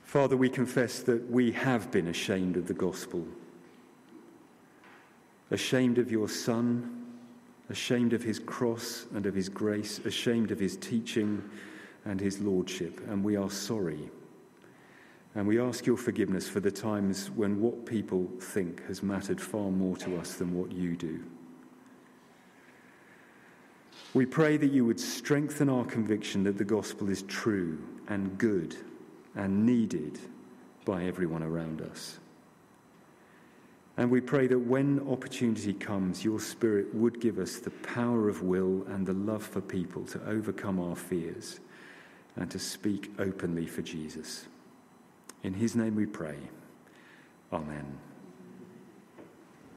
Father, 0.03 0.37
we 0.37 0.47
confess 0.47 0.99
that 1.01 1.29
we 1.29 1.51
have 1.51 1.91
been 1.91 2.07
ashamed 2.07 2.55
of 2.55 2.67
the 2.67 2.73
gospel 2.73 3.25
ashamed 5.51 5.97
of 5.97 6.11
your 6.11 6.29
Son, 6.29 7.05
ashamed 7.69 8.13
of 8.13 8.23
his 8.23 8.39
cross 8.39 9.05
and 9.13 9.25
of 9.25 9.35
his 9.35 9.49
grace, 9.49 9.99
ashamed 9.99 10.51
of 10.51 10.59
his 10.59 10.77
teaching 10.77 11.43
and 12.05 12.19
his 12.19 12.39
lordship, 12.39 13.01
and 13.09 13.23
we 13.23 13.35
are 13.35 13.49
sorry. 13.49 14.09
And 15.33 15.47
we 15.47 15.59
ask 15.59 15.85
your 15.85 15.97
forgiveness 15.97 16.47
for 16.47 16.61
the 16.61 16.71
times 16.71 17.29
when 17.31 17.59
what 17.59 17.85
people 17.85 18.29
think 18.39 18.85
has 18.87 19.03
mattered 19.03 19.41
far 19.41 19.69
more 19.69 19.97
to 19.97 20.17
us 20.17 20.35
than 20.35 20.53
what 20.53 20.71
you 20.71 20.95
do. 20.95 21.23
We 24.13 24.25
pray 24.25 24.55
that 24.55 24.71
you 24.71 24.85
would 24.85 24.99
strengthen 24.99 25.67
our 25.67 25.83
conviction 25.83 26.43
that 26.43 26.57
the 26.57 26.63
gospel 26.63 27.09
is 27.09 27.23
true 27.23 27.83
and 28.07 28.37
good 28.37 28.77
and 29.35 29.65
needed 29.65 30.17
by 30.85 31.03
everyone 31.03 31.43
around 31.43 31.81
us. 31.81 32.19
And 33.97 34.11
we 34.11 34.19
pray 34.19 34.47
that 34.47 34.59
when 34.59 34.99
opportunity 35.07 35.73
comes, 35.73 36.25
your 36.25 36.39
Spirit 36.39 36.93
would 36.93 37.21
give 37.21 37.39
us 37.39 37.59
the 37.59 37.69
power 37.69 38.27
of 38.27 38.41
will 38.41 38.85
and 38.89 39.05
the 39.05 39.13
love 39.13 39.43
for 39.43 39.61
people 39.61 40.03
to 40.07 40.21
overcome 40.27 40.79
our 40.79 40.95
fears 40.95 41.61
and 42.35 42.51
to 42.51 42.59
speak 42.59 43.11
openly 43.19 43.65
for 43.65 43.81
Jesus. 43.81 44.47
In 45.43 45.53
his 45.53 45.75
name 45.75 45.95
we 45.95 46.05
pray. 46.05 46.37
Amen. 47.53 47.97